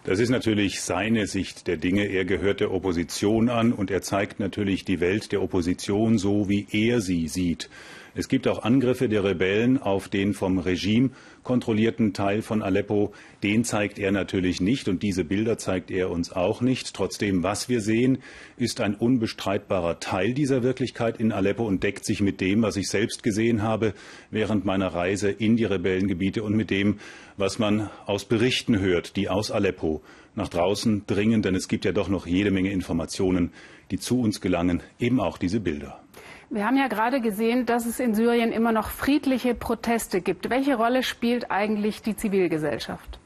Das 0.06 0.20
ist 0.20 0.30
natürlich 0.32 0.82
seine 0.82 1.28
Sicht 1.28 1.68
der 1.68 1.78
Dinge. 1.78 2.06
Er 2.06 2.26
gehört 2.26 2.62
der 2.62 2.72
Opposition 2.72 3.48
an 3.50 3.74
und 3.74 3.92
er 3.92 4.02
zeigt 4.02 4.40
natürlich 4.40 4.86
die 4.86 5.02
Welt 5.02 5.32
der 5.32 5.44
Opposition 5.44 6.18
so, 6.18 6.50
wie 6.50 6.66
er 6.72 7.00
sie 7.00 7.28
sieht. 7.28 7.70
Es 8.20 8.28
gibt 8.28 8.50
auch 8.50 8.64
Angriffe 8.64 9.08
der 9.08 9.24
Rebellen 9.24 9.78
auf 9.78 10.10
den 10.10 10.34
vom 10.34 10.58
Regime 10.58 11.12
kontrollierten 11.44 12.12
Teil 12.12 12.42
von 12.42 12.62
Aleppo. 12.62 13.14
Den 13.44 13.64
zeigt 13.64 13.98
er 13.98 14.12
natürlich 14.12 14.60
nicht 14.60 14.90
und 14.90 15.04
diese 15.04 15.24
Bilder 15.24 15.58
zeigt 15.58 15.90
er 15.90 16.10
uns 16.12 16.34
auch 16.34 16.60
nicht. 16.60 16.94
Trotzdem, 16.94 17.44
was 17.44 17.70
wir 17.70 17.80
sehen, 17.80 18.18
ist 18.58 18.82
ein 18.82 18.96
unbestreitbarer 18.96 20.02
Teil 20.02 20.34
dieser 20.34 20.64
Wirklichkeit 20.64 21.18
in 21.18 21.32
Aleppo 21.32 21.66
und 21.66 21.82
deckt 21.82 22.04
sich 22.04 22.20
mit 22.20 22.42
dem, 22.42 22.62
was 22.62 22.76
ich 22.76 22.90
selbst 22.90 23.24
gesehen 23.24 23.64
habe 23.64 23.94
während 24.32 24.66
meiner 24.66 24.88
Reise 24.88 25.30
in 25.30 25.56
die 25.56 25.64
Rebellengebiete 25.64 26.44
und 26.44 26.58
mit 26.58 26.72
dem, 26.72 27.00
was 27.38 27.58
man 27.58 27.90
aus 28.06 28.26
Berichten 28.26 28.82
hört, 28.82 29.16
die 29.16 29.30
aus 29.30 29.50
Aleppo 29.50 30.02
nach 30.36 30.50
draußen 30.50 31.04
dringen. 31.08 31.42
Denn 31.42 31.56
es 31.56 31.70
gibt 31.70 31.86
ja 31.86 31.94
doch 31.94 32.10
noch 32.10 32.28
jede 32.28 32.52
Menge 32.52 32.74
Informationen, 32.74 33.54
die 33.92 33.98
zu 33.98 34.20
uns 34.20 34.42
gelangen, 34.42 34.84
eben 35.00 35.22
auch 35.22 35.38
diese 35.38 35.62
Bilder. 35.62 35.99
Wir 36.52 36.66
haben 36.66 36.78
ja 36.78 36.88
gerade 36.88 37.22
gesehen, 37.22 37.68
dass 37.68 37.86
es 37.86 38.00
in 38.00 38.16
Syrien 38.16 38.52
immer 38.52 38.72
noch 38.72 38.90
friedliche 38.90 39.54
Proteste 39.54 40.20
gibt. 40.20 40.50
Welche 40.50 40.76
Rolle 40.76 41.04
spielt 41.04 41.52
eigentlich 41.52 42.02
die 42.02 42.16
Zivilgesellschaft? 42.16 43.20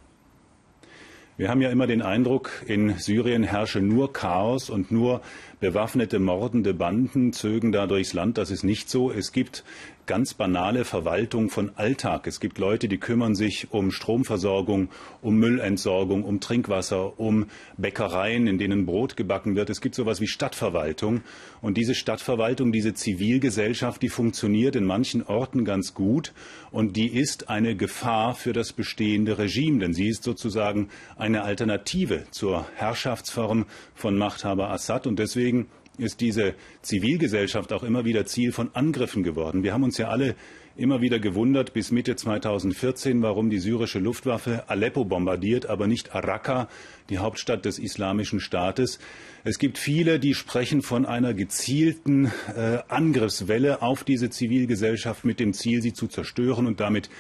Wir 1.38 1.50
haben 1.50 1.62
ja 1.62 1.70
immer 1.70 1.88
den 1.88 2.02
Eindruck, 2.02 2.64
in 2.68 2.98
Syrien 2.98 3.44
herrsche 3.44 3.80
nur 3.80 4.12
Chaos 4.12 4.70
und 4.70 4.92
nur 4.92 5.22
bewaffnete, 5.64 6.20
mordende 6.20 6.74
Banden 6.74 7.32
zögen 7.32 7.72
da 7.72 7.88
durchs 7.88 8.12
Land. 8.12 8.38
Das 8.38 8.52
ist 8.52 8.66
nicht 8.66 8.90
so. 8.90 9.12
Es 9.12 9.32
gibt 9.32 9.64
ganz 10.06 10.34
banale 10.34 10.84
Verwaltung 10.84 11.50
von 11.50 11.72
Alltag. 11.76 12.28
Es 12.28 12.42
gibt 12.42 12.58
Leute, 12.58 12.90
die 12.90 12.98
kümmern 12.98 13.36
sich 13.36 13.72
um 13.72 13.92
Stromversorgung, 13.92 14.90
um 15.22 15.36
Müllentsorgung, 15.38 16.26
um 16.26 16.42
Trinkwasser, 16.42 17.18
um 17.18 17.46
Bäckereien, 17.78 18.48
in 18.48 18.58
denen 18.58 18.86
Brot 18.86 19.16
gebacken 19.16 19.56
wird. 19.56 19.70
Es 19.70 19.80
gibt 19.80 19.96
sowas 19.96 20.20
wie 20.20 20.28
Stadtverwaltung. 20.28 21.22
Und 21.62 21.78
diese 21.78 21.96
Stadtverwaltung, 21.96 22.74
diese 22.74 22.94
Zivilgesellschaft, 22.94 24.02
die 24.02 24.10
funktioniert 24.10 24.76
in 24.76 24.84
manchen 24.84 25.24
Orten 25.24 25.64
ganz 25.64 25.94
gut. 25.94 26.34
Und 26.72 26.98
die 26.98 27.08
ist 27.08 27.50
eine 27.50 27.78
Gefahr 27.78 28.36
für 28.36 28.52
das 28.52 28.74
bestehende 28.74 29.38
Regime, 29.38 29.80
denn 29.80 29.94
sie 29.94 30.10
ist 30.10 30.24
sozusagen 30.24 30.90
eine 31.16 31.44
Alternative 31.44 32.26
zur 32.32 32.66
Herrschaftsform 32.76 33.66
von 33.96 34.18
Machthaber 34.18 34.70
Assad. 34.70 35.08
Und 35.08 35.18
deswegen 35.20 35.53
deswegen 35.54 35.68
ist 36.00 36.22
diese 36.22 36.56
Zivilgesellschaft 36.82 37.72
auch 37.72 37.84
immer 37.84 38.04
wieder 38.04 38.26
Ziel 38.26 38.52
von 38.52 38.72
Angriffen 38.74 39.22
geworden. 39.22 39.62
Wir 39.62 39.74
haben 39.74 39.84
uns 39.84 40.00
ja 40.00 40.08
alle 40.08 40.36
immer 40.76 41.02
wieder 41.02 41.20
gewundert 41.20 41.74
bis 41.74 41.92
Mitte 41.92 42.16
2014, 42.16 43.22
warum 43.22 43.52
die 43.52 43.60
syrische 43.60 44.00
Luftwaffe 44.00 44.64
Aleppo 44.70 45.06
bombardiert, 45.06 45.68
aber 45.68 45.86
nicht 45.86 46.16
Raqqa, 46.16 46.68
die 47.12 47.20
Hauptstadt 47.20 47.66
des 47.66 47.78
Islamischen 47.78 48.40
Staates. 48.40 48.98
Es 49.44 49.60
gibt 49.60 49.78
viele, 49.78 50.20
die 50.20 50.34
sprechen 50.34 50.82
von 50.82 51.06
einer 51.06 51.36
gezielten 51.36 52.32
äh, 52.56 52.80
Angriffswelle 52.88 53.84
auf 53.84 54.04
diese 54.04 54.32
Zivilgesellschaft 54.32 55.26
mit 55.26 55.40
dem 55.40 55.54
Ziel, 55.54 55.84
sie 55.84 55.94
zu 55.94 56.08
zerstören 56.08 56.66
und 56.66 56.80
damit 56.80 57.12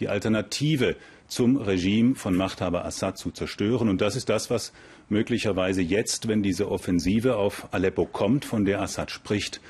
die 0.00 0.08
Alternative 0.08 0.96
zum 1.28 1.56
Regime 1.56 2.16
von 2.16 2.34
Machthaber 2.34 2.84
Assad 2.84 3.18
zu 3.18 3.30
zerstören. 3.30 3.88
Und 3.88 4.00
das 4.00 4.16
ist 4.16 4.28
das, 4.28 4.50
was 4.50 4.72
möglicherweise 5.08 5.82
jetzt, 5.82 6.28
wenn 6.28 6.42
diese 6.42 6.70
Offensive 6.70 7.36
auf 7.36 7.68
Aleppo 7.72 8.06
kommt, 8.06 8.44
von 8.44 8.64
der 8.64 8.80
Assad 8.80 9.10
spricht, 9.10 9.60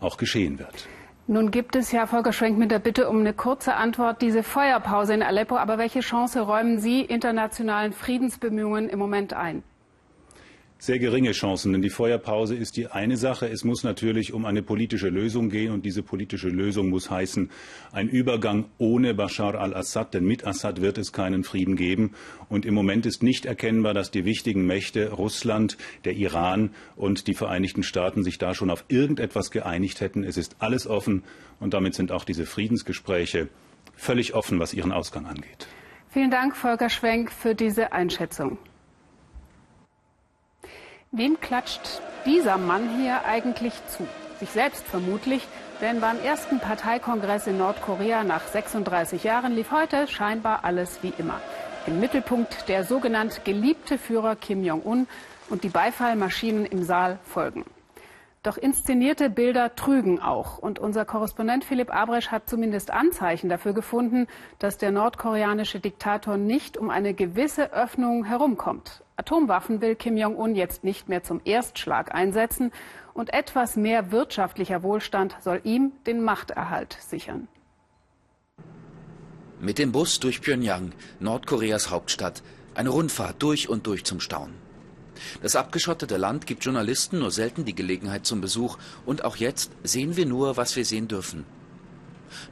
auch 0.00 0.16
geschehen 0.16 0.58
wird. 0.58 0.88
Nun 1.28 1.50
gibt 1.50 1.74
es 1.74 1.90
ja, 1.90 2.06
Volker 2.06 2.32
Schwenk, 2.32 2.56
mit 2.56 2.70
der 2.70 2.78
Bitte 2.78 3.08
um 3.08 3.18
eine 3.18 3.32
kurze 3.32 3.74
Antwort, 3.74 4.22
diese 4.22 4.44
Feuerpause 4.44 5.12
in 5.12 5.22
Aleppo. 5.22 5.56
Aber 5.56 5.76
welche 5.76 6.00
Chance 6.00 6.40
räumen 6.40 6.78
Sie 6.78 7.00
internationalen 7.00 7.92
Friedensbemühungen 7.92 8.88
im 8.88 8.98
Moment 9.00 9.32
ein? 9.32 9.64
Sehr 10.78 10.98
geringe 10.98 11.32
Chancen, 11.32 11.72
denn 11.72 11.82
die 11.82 11.90
Feuerpause 11.90 12.54
ist 12.54 12.76
die 12.76 12.88
eine 12.88 13.16
Sache. 13.16 13.48
Es 13.48 13.64
muss 13.64 13.82
natürlich 13.82 14.32
um 14.32 14.44
eine 14.44 14.62
politische 14.62 15.08
Lösung 15.08 15.48
gehen 15.48 15.72
und 15.72 15.86
diese 15.86 16.02
politische 16.02 16.48
Lösung 16.48 16.90
muss 16.90 17.10
heißen, 17.10 17.50
ein 17.92 18.08
Übergang 18.08 18.66
ohne 18.78 19.14
Bashar 19.14 19.54
al-Assad, 19.54 20.14
denn 20.14 20.24
mit 20.24 20.46
Assad 20.46 20.82
wird 20.82 20.98
es 20.98 21.12
keinen 21.12 21.44
Frieden 21.44 21.76
geben. 21.76 22.12
Und 22.48 22.66
im 22.66 22.74
Moment 22.74 23.06
ist 23.06 23.22
nicht 23.22 23.46
erkennbar, 23.46 23.94
dass 23.94 24.10
die 24.10 24.24
wichtigen 24.24 24.66
Mächte 24.66 25.12
Russland, 25.12 25.78
der 26.04 26.14
Iran 26.14 26.70
und 26.94 27.26
die 27.26 27.34
Vereinigten 27.34 27.82
Staaten 27.82 28.22
sich 28.22 28.38
da 28.38 28.54
schon 28.54 28.70
auf 28.70 28.84
irgendetwas 28.88 29.50
geeinigt 29.50 30.00
hätten. 30.00 30.24
Es 30.24 30.36
ist 30.36 30.56
alles 30.58 30.86
offen 30.86 31.24
und 31.58 31.72
damit 31.72 31.94
sind 31.94 32.12
auch 32.12 32.24
diese 32.24 32.44
Friedensgespräche 32.44 33.48
völlig 33.96 34.34
offen, 34.34 34.60
was 34.60 34.74
ihren 34.74 34.92
Ausgang 34.92 35.26
angeht. 35.26 35.66
Vielen 36.10 36.30
Dank, 36.30 36.54
Volker 36.56 36.90
Schwenk, 36.90 37.32
für 37.32 37.54
diese 37.54 37.92
Einschätzung. 37.92 38.58
Wem 41.16 41.40
klatscht 41.40 42.02
dieser 42.26 42.58
Mann 42.58 42.90
hier 42.98 43.24
eigentlich 43.24 43.72
zu? 43.86 44.06
Sich 44.38 44.50
selbst 44.50 44.86
vermutlich, 44.86 45.48
denn 45.80 46.02
beim 46.02 46.20
ersten 46.20 46.60
Parteikongress 46.60 47.46
in 47.46 47.56
Nordkorea 47.56 48.22
nach 48.22 48.46
36 48.46 49.24
Jahren 49.24 49.54
lief 49.54 49.70
heute 49.70 50.08
scheinbar 50.08 50.66
alles 50.66 51.02
wie 51.02 51.14
immer. 51.16 51.40
Im 51.86 52.00
Mittelpunkt 52.00 52.68
der 52.68 52.84
sogenannt 52.84 53.46
geliebte 53.46 53.96
Führer 53.96 54.36
Kim 54.36 54.62
Jong-un 54.62 55.08
und 55.48 55.64
die 55.64 55.70
Beifallmaschinen 55.70 56.66
im 56.66 56.82
Saal 56.82 57.18
folgen. 57.24 57.64
Doch 58.42 58.58
inszenierte 58.58 59.30
Bilder 59.30 59.74
trügen 59.74 60.20
auch. 60.20 60.58
Und 60.58 60.78
unser 60.78 61.06
Korrespondent 61.06 61.64
Philipp 61.64 61.94
Abresch 61.94 62.28
hat 62.28 62.46
zumindest 62.46 62.90
Anzeichen 62.90 63.48
dafür 63.48 63.72
gefunden, 63.72 64.26
dass 64.58 64.76
der 64.76 64.90
nordkoreanische 64.90 65.80
Diktator 65.80 66.36
nicht 66.36 66.76
um 66.76 66.90
eine 66.90 67.14
gewisse 67.14 67.72
Öffnung 67.72 68.24
herumkommt. 68.24 69.02
Atomwaffen 69.16 69.80
will 69.80 69.96
Kim 69.96 70.16
Jong-un 70.16 70.54
jetzt 70.54 70.84
nicht 70.84 71.08
mehr 71.08 71.22
zum 71.22 71.40
Erstschlag 71.44 72.14
einsetzen. 72.14 72.70
Und 73.14 73.32
etwas 73.32 73.76
mehr 73.76 74.12
wirtschaftlicher 74.12 74.82
Wohlstand 74.82 75.36
soll 75.40 75.60
ihm 75.64 75.92
den 76.06 76.22
Machterhalt 76.22 76.98
sichern. 77.00 77.48
Mit 79.58 79.78
dem 79.78 79.90
Bus 79.90 80.20
durch 80.20 80.42
Pyongyang, 80.42 80.92
Nordkoreas 81.18 81.90
Hauptstadt. 81.90 82.42
Eine 82.74 82.90
Rundfahrt 82.90 83.42
durch 83.42 83.70
und 83.70 83.86
durch 83.86 84.04
zum 84.04 84.20
Staunen. 84.20 84.54
Das 85.42 85.56
abgeschottete 85.56 86.18
Land 86.18 86.46
gibt 86.46 86.66
Journalisten 86.66 87.20
nur 87.20 87.30
selten 87.30 87.64
die 87.64 87.74
Gelegenheit 87.74 88.26
zum 88.26 88.42
Besuch 88.42 88.76
und 89.06 89.24
auch 89.24 89.36
jetzt 89.36 89.70
sehen 89.82 90.18
wir 90.18 90.26
nur, 90.26 90.58
was 90.58 90.76
wir 90.76 90.84
sehen 90.84 91.08
dürfen. 91.08 91.46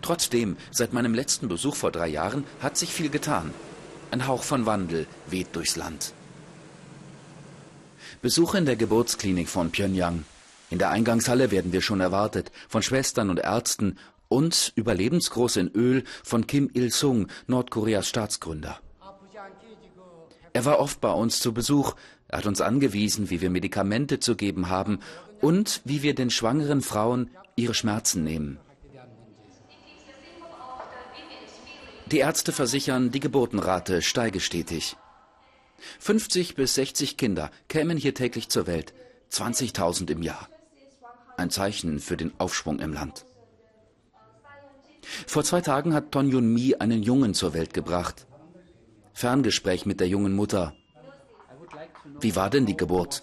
Trotzdem, 0.01 0.57
seit 0.71 0.95
meinem 0.95 1.13
letzten 1.13 1.49
Besuch 1.49 1.77
vor 1.77 1.91
drei 1.91 2.09
Jahren 2.09 2.45
hat 2.61 2.79
sich 2.79 2.91
viel 2.91 3.11
getan. 3.11 3.53
Ein 4.11 4.27
Hauch 4.27 4.45
von 4.45 4.65
Wandel 4.65 5.07
weht 5.27 5.55
durchs 5.55 5.77
Land. 5.77 6.15
Besuche 8.25 8.57
in 8.57 8.65
der 8.65 8.77
Geburtsklinik 8.77 9.51
von 9.51 9.71
Pyongyang. 9.71 10.25
In 10.71 10.79
der 10.79 10.89
Eingangshalle 10.89 11.51
werden 11.51 11.75
wir 11.75 11.83
schon 11.83 12.01
erwartet 12.01 12.51
von 12.71 12.81
Schwestern 12.83 13.29
und 13.29 13.39
Ärzten 13.39 13.99
und 14.29 14.73
überlebensgroß 14.77 15.57
in 15.59 15.69
Öl 15.69 16.05
von 16.23 16.47
Kim 16.47 16.71
Il-sung, 16.73 17.29
Nordkoreas 17.49 18.09
Staatsgründer. 18.09 18.81
Er 20.55 20.65
war 20.65 20.79
oft 20.79 21.03
bei 21.03 21.13
uns 21.13 21.39
zu 21.39 21.53
Besuch, 21.53 21.97
er 22.29 22.39
hat 22.39 22.47
uns 22.47 22.63
angewiesen, 22.63 23.29
wie 23.29 23.43
wir 23.43 23.51
Medikamente 23.51 24.21
zu 24.21 24.37
geben 24.37 24.71
haben 24.71 25.01
und 25.43 25.83
wie 25.85 26.03
wir 26.03 26.15
den 26.15 26.31
schwangeren 26.31 26.81
Frauen 26.81 27.29
ihre 27.57 27.75
Schmerzen 27.75 28.25
nehmen. 28.25 28.59
Die 32.07 32.21
Ärzte 32.21 32.53
versichern, 32.53 33.11
die 33.11 33.21
Geburtenrate 33.21 34.01
steige 34.01 34.41
stetig. 34.41 34.97
50 36.01 36.55
bis 36.55 36.75
60 36.75 37.17
Kinder 37.17 37.51
kämen 37.69 37.97
hier 37.97 38.15
täglich 38.15 38.49
zur 38.49 38.67
Welt, 38.67 38.95
20.000 39.31 40.11
im 40.11 40.23
Jahr. 40.23 40.49
Ein 41.37 41.51
Zeichen 41.51 42.01
für 42.01 42.17
den 42.17 42.33
Aufschwung 42.39 42.79
im 42.79 42.93
Land. 42.93 43.27
Vor 45.27 45.45
zwei 45.45 45.61
Tagen 45.61 45.93
hat 45.93 46.13
Ton 46.13 46.31
Yun 46.31 46.53
Mi 46.53 46.77
einen 46.77 47.03
Jungen 47.03 47.35
zur 47.35 47.55
Welt 47.55 47.75
gebracht. 47.75 48.27
Ferngespräch 49.13 49.87
mit 49.87 50.01
der 50.01 50.09
jungen 50.09 50.35
Mutter. 50.35 50.75
Wie 52.21 52.35
war 52.37 52.51
denn 52.51 52.67
die 52.67 52.77
Geburt? 52.77 53.23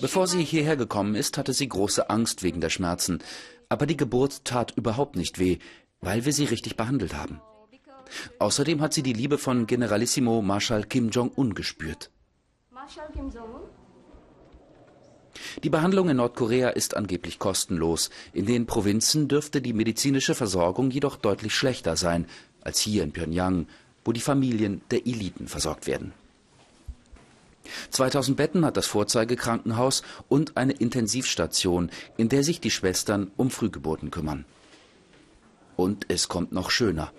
Bevor 0.00 0.26
sie 0.26 0.44
hierher 0.44 0.76
gekommen 0.76 1.14
ist, 1.14 1.38
hatte 1.38 1.52
sie 1.52 1.68
große 1.68 2.08
Angst 2.10 2.42
wegen 2.42 2.60
der 2.60 2.70
Schmerzen. 2.70 3.20
Aber 3.68 3.86
die 3.86 3.96
Geburt 3.96 4.44
tat 4.44 4.72
überhaupt 4.76 5.16
nicht 5.16 5.38
weh, 5.38 5.58
weil 6.00 6.24
wir 6.24 6.32
sie 6.32 6.44
richtig 6.44 6.76
behandelt 6.76 7.14
haben. 7.14 7.40
Außerdem 8.38 8.80
hat 8.80 8.94
sie 8.94 9.02
die 9.02 9.12
Liebe 9.12 9.38
von 9.38 9.66
Generalissimo 9.66 10.40
Marschall 10.42 10.84
Kim 10.84 11.10
Jong-un 11.10 11.54
gespürt. 11.54 12.10
Die 15.62 15.70
Behandlung 15.70 16.08
in 16.08 16.16
Nordkorea 16.16 16.70
ist 16.70 16.96
angeblich 16.96 17.38
kostenlos. 17.38 18.10
In 18.32 18.46
den 18.46 18.66
Provinzen 18.66 19.28
dürfte 19.28 19.60
die 19.60 19.72
medizinische 19.72 20.34
Versorgung 20.34 20.90
jedoch 20.90 21.16
deutlich 21.16 21.54
schlechter 21.54 21.96
sein 21.96 22.26
als 22.60 22.80
hier 22.80 23.02
in 23.02 23.12
Pyongyang, 23.12 23.66
wo 24.04 24.12
die 24.12 24.20
Familien 24.20 24.80
der 24.90 25.06
Eliten 25.06 25.48
versorgt 25.48 25.86
werden. 25.86 26.12
2000 27.90 28.36
Betten 28.36 28.64
hat 28.64 28.76
das 28.76 28.86
Vorzeigekrankenhaus 28.86 30.02
und 30.28 30.56
eine 30.56 30.72
Intensivstation, 30.72 31.90
in 32.16 32.28
der 32.28 32.42
sich 32.42 32.60
die 32.60 32.70
Schwestern 32.70 33.30
um 33.36 33.50
Frühgeburten 33.50 34.10
kümmern. 34.10 34.44
Und 35.76 36.06
es 36.08 36.28
kommt 36.28 36.52
noch 36.52 36.70
schöner. 36.70 37.12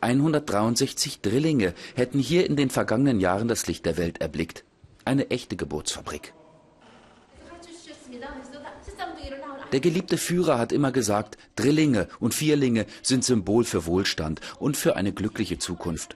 163 0.00 1.20
Drillinge 1.20 1.74
hätten 1.96 2.18
hier 2.18 2.46
in 2.46 2.56
den 2.56 2.70
vergangenen 2.70 3.20
Jahren 3.20 3.48
das 3.48 3.66
Licht 3.66 3.86
der 3.86 3.96
Welt 3.96 4.20
erblickt. 4.20 4.64
Eine 5.04 5.30
echte 5.30 5.56
Geburtsfabrik. 5.56 6.32
Der 9.72 9.80
geliebte 9.80 10.18
Führer 10.18 10.58
hat 10.58 10.70
immer 10.70 10.92
gesagt, 10.92 11.36
Drillinge 11.56 12.06
und 12.20 12.32
Vierlinge 12.32 12.86
sind 13.02 13.24
Symbol 13.24 13.64
für 13.64 13.86
Wohlstand 13.86 14.40
und 14.60 14.76
für 14.76 14.94
eine 14.94 15.12
glückliche 15.12 15.58
Zukunft. 15.58 16.14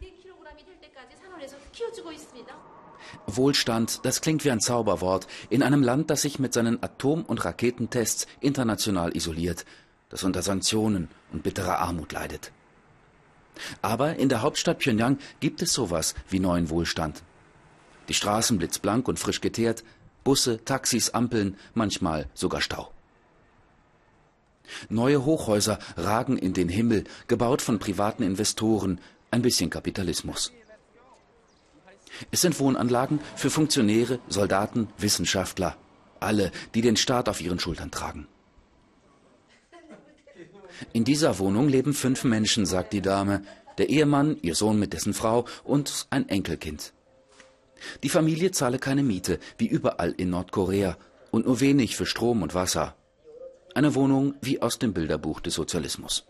Wohlstand, 3.36 4.00
das 4.04 4.20
klingt 4.20 4.44
wie 4.44 4.50
ein 4.50 4.60
Zauberwort 4.60 5.26
in 5.50 5.62
einem 5.62 5.82
Land, 5.82 6.10
das 6.10 6.22
sich 6.22 6.38
mit 6.38 6.52
seinen 6.52 6.82
Atom- 6.82 7.24
und 7.24 7.44
Raketentests 7.44 8.26
international 8.40 9.16
isoliert, 9.16 9.64
das 10.08 10.24
unter 10.24 10.42
Sanktionen 10.42 11.08
und 11.32 11.42
bitterer 11.42 11.78
Armut 11.78 12.12
leidet. 12.12 12.52
Aber 13.82 14.16
in 14.16 14.28
der 14.28 14.42
Hauptstadt 14.42 14.78
Pyongyang 14.78 15.18
gibt 15.40 15.62
es 15.62 15.72
sowas 15.72 16.14
wie 16.28 16.40
neuen 16.40 16.70
Wohlstand. 16.70 17.22
Die 18.08 18.14
Straßen 18.14 18.56
blitzblank 18.58 19.08
und 19.08 19.18
frisch 19.18 19.40
geteert, 19.40 19.84
Busse, 20.24 20.64
Taxis, 20.64 21.10
Ampeln, 21.10 21.56
manchmal 21.74 22.26
sogar 22.34 22.60
Stau. 22.60 22.90
Neue 24.88 25.24
Hochhäuser 25.24 25.78
ragen 25.96 26.36
in 26.36 26.52
den 26.52 26.68
Himmel, 26.68 27.04
gebaut 27.26 27.62
von 27.62 27.78
privaten 27.78 28.22
Investoren, 28.22 29.00
ein 29.30 29.42
bisschen 29.42 29.70
Kapitalismus. 29.70 30.52
Es 32.30 32.40
sind 32.40 32.58
Wohnanlagen 32.58 33.20
für 33.36 33.50
Funktionäre, 33.50 34.18
Soldaten, 34.28 34.88
Wissenschaftler, 34.98 35.76
alle, 36.20 36.50
die 36.74 36.82
den 36.82 36.96
Staat 36.96 37.28
auf 37.28 37.40
ihren 37.40 37.58
Schultern 37.58 37.90
tragen. 37.90 38.26
In 40.92 41.04
dieser 41.04 41.38
Wohnung 41.38 41.68
leben 41.68 41.92
fünf 41.92 42.24
Menschen, 42.24 42.66
sagt 42.66 42.92
die 42.92 43.02
Dame, 43.02 43.42
der 43.78 43.88
Ehemann, 43.88 44.36
ihr 44.42 44.54
Sohn 44.54 44.78
mit 44.78 44.92
dessen 44.92 45.14
Frau 45.14 45.44
und 45.64 46.06
ein 46.10 46.28
Enkelkind. 46.28 46.92
Die 48.02 48.08
Familie 48.08 48.50
zahle 48.50 48.78
keine 48.78 49.02
Miete, 49.02 49.38
wie 49.56 49.66
überall 49.66 50.12
in 50.16 50.30
Nordkorea, 50.30 50.96
und 51.30 51.46
nur 51.46 51.60
wenig 51.60 51.96
für 51.96 52.06
Strom 52.06 52.42
und 52.42 52.54
Wasser. 52.54 52.96
Eine 53.74 53.94
Wohnung 53.94 54.34
wie 54.40 54.60
aus 54.60 54.78
dem 54.78 54.92
Bilderbuch 54.92 55.40
des 55.40 55.54
Sozialismus. 55.54 56.26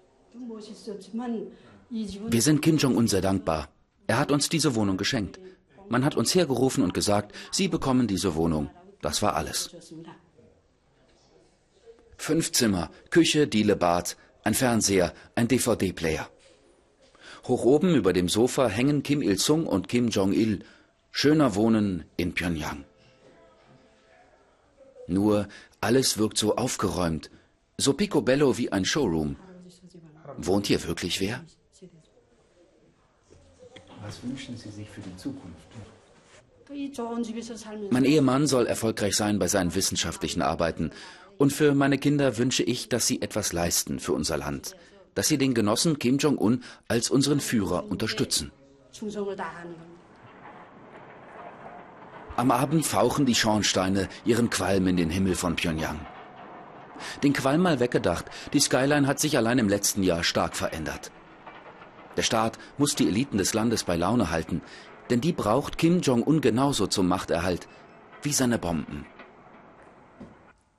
Wir 1.91 2.43
sind 2.43 2.61
Kim 2.61 2.77
Jong-un 2.77 3.09
sehr 3.09 3.23
dankbar. 3.23 3.69
Er 4.07 4.19
hat 4.19 4.33
uns 4.33 4.49
diese 4.49 4.75
Wohnung 4.75 4.97
geschenkt. 4.97 5.39
Man 5.89 6.05
hat 6.05 6.17
uns 6.17 6.35
hergerufen 6.35 6.83
und 6.83 6.95
gesagt, 6.95 7.35
Sie 7.51 7.69
bekommen 7.69 8.07
diese 8.07 8.35
Wohnung. 8.35 8.71
Das 9.01 9.23
war 9.23 9.37
alles. 9.37 9.71
Fünf 12.17 12.53
Zimmer, 12.53 12.91
Küche, 13.11 13.47
Diele, 13.47 13.77
Bad, 13.77 14.17
ein 14.45 14.55
Fernseher, 14.55 15.15
ein 15.35 15.49
DVD-Player. 15.49 16.29
Hoch 17.47 17.65
oben 17.65 17.95
über 17.95 18.13
dem 18.13 18.29
Sofa 18.29 18.69
hängen 18.69 19.03
Kim 19.03 19.23
Il-sung 19.23 19.67
und 19.67 19.89
Kim 19.89 20.09
Jong-il. 20.09 20.65
Schöner 21.11 21.55
Wohnen 21.55 22.05
in 22.17 22.35
Pyongyang. 22.35 22.85
Nur 25.07 25.49
alles 25.81 26.19
wirkt 26.19 26.37
so 26.37 26.57
aufgeräumt, 26.57 27.31
so 27.79 27.95
picobello 27.95 28.59
wie 28.59 28.71
ein 28.71 28.85
Showroom. 28.85 29.37
Wohnt 30.37 30.67
hier 30.67 30.85
wirklich 30.87 31.21
wer? 31.21 31.45
Was 34.05 34.23
wünschen 34.23 34.57
Sie 34.57 34.71
sich 34.71 34.89
für 34.89 35.01
die 35.01 35.17
Zukunft? 35.17 35.69
Mein 37.91 38.05
Ehemann 38.05 38.47
soll 38.47 38.67
erfolgreich 38.67 39.17
sein 39.17 39.39
bei 39.39 39.49
seinen 39.49 39.75
wissenschaftlichen 39.75 40.43
Arbeiten. 40.43 40.91
Und 41.39 41.53
für 41.53 41.75
meine 41.75 41.99
Kinder 41.99 42.37
wünsche 42.37 42.63
ich, 42.63 42.89
dass 42.89 43.07
sie 43.07 43.23
etwas 43.23 43.53
leisten 43.53 44.01
für 44.01 44.13
unser 44.13 44.37
Land, 44.37 44.77
dass 45.15 45.29
sie 45.29 45.39
den 45.39 45.55
Genossen 45.55 45.99
Kim 45.99 46.19
Jong-un 46.19 46.65
als 46.89 47.11
unseren 47.11 47.41
Führer 47.41 47.89
unterstützen. 47.89 48.51
Am 52.37 52.51
Abend 52.51 52.87
fauchen 52.87 53.25
die 53.25 53.35
Schornsteine 53.35 54.09
ihren 54.25 54.51
Qualm 54.51 54.89
in 54.89 54.97
den 54.97 55.11
Himmel 55.11 55.37
von 55.37 55.57
Pyongyang. 55.57 56.01
Den 57.23 57.33
Qualm 57.33 57.63
mal 57.63 57.81
weggedacht, 57.81 58.27
die 58.53 58.61
Skyline 58.61 59.07
hat 59.07 59.21
sich 59.21 59.37
allein 59.37 59.59
im 59.59 59.69
letzten 59.69 60.03
Jahr 60.03 60.25
stark 60.25 60.57
verändert. 60.57 61.13
Der 62.19 62.25
Staat 62.25 62.59
muss 62.79 62.97
die 62.97 63.07
Eliten 63.07 63.39
des 63.39 63.55
Landes 63.55 63.85
bei 63.85 63.95
Laune 63.95 64.33
halten, 64.33 64.61
denn 65.09 65.21
die 65.21 65.33
braucht 65.33 65.79
Kim 65.79 66.01
Jong-un 66.01 66.41
genauso 66.41 66.89
zum 66.89 67.07
Machterhalt 67.07 67.69
wie 68.23 68.33
seine 68.33 68.59
Bomben. 68.59 69.07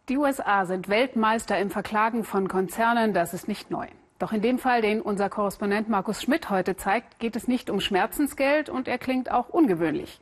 Die 0.09 0.17
USA 0.17 0.65
sind 0.65 0.89
Weltmeister 0.89 1.57
im 1.57 1.69
Verklagen 1.69 2.25
von 2.25 2.49
Konzernen, 2.49 3.13
das 3.13 3.33
ist 3.33 3.47
nicht 3.47 3.71
neu. 3.71 3.87
Doch 4.17 4.33
in 4.33 4.41
dem 4.41 4.59
Fall, 4.59 4.81
den 4.81 4.99
unser 4.99 5.29
Korrespondent 5.29 5.87
Markus 5.87 6.21
Schmidt 6.21 6.49
heute 6.49 6.75
zeigt, 6.75 7.19
geht 7.19 7.37
es 7.37 7.47
nicht 7.47 7.69
um 7.69 7.79
Schmerzensgeld 7.79 8.67
und 8.67 8.89
er 8.89 8.97
klingt 8.97 9.31
auch 9.31 9.47
ungewöhnlich. 9.47 10.19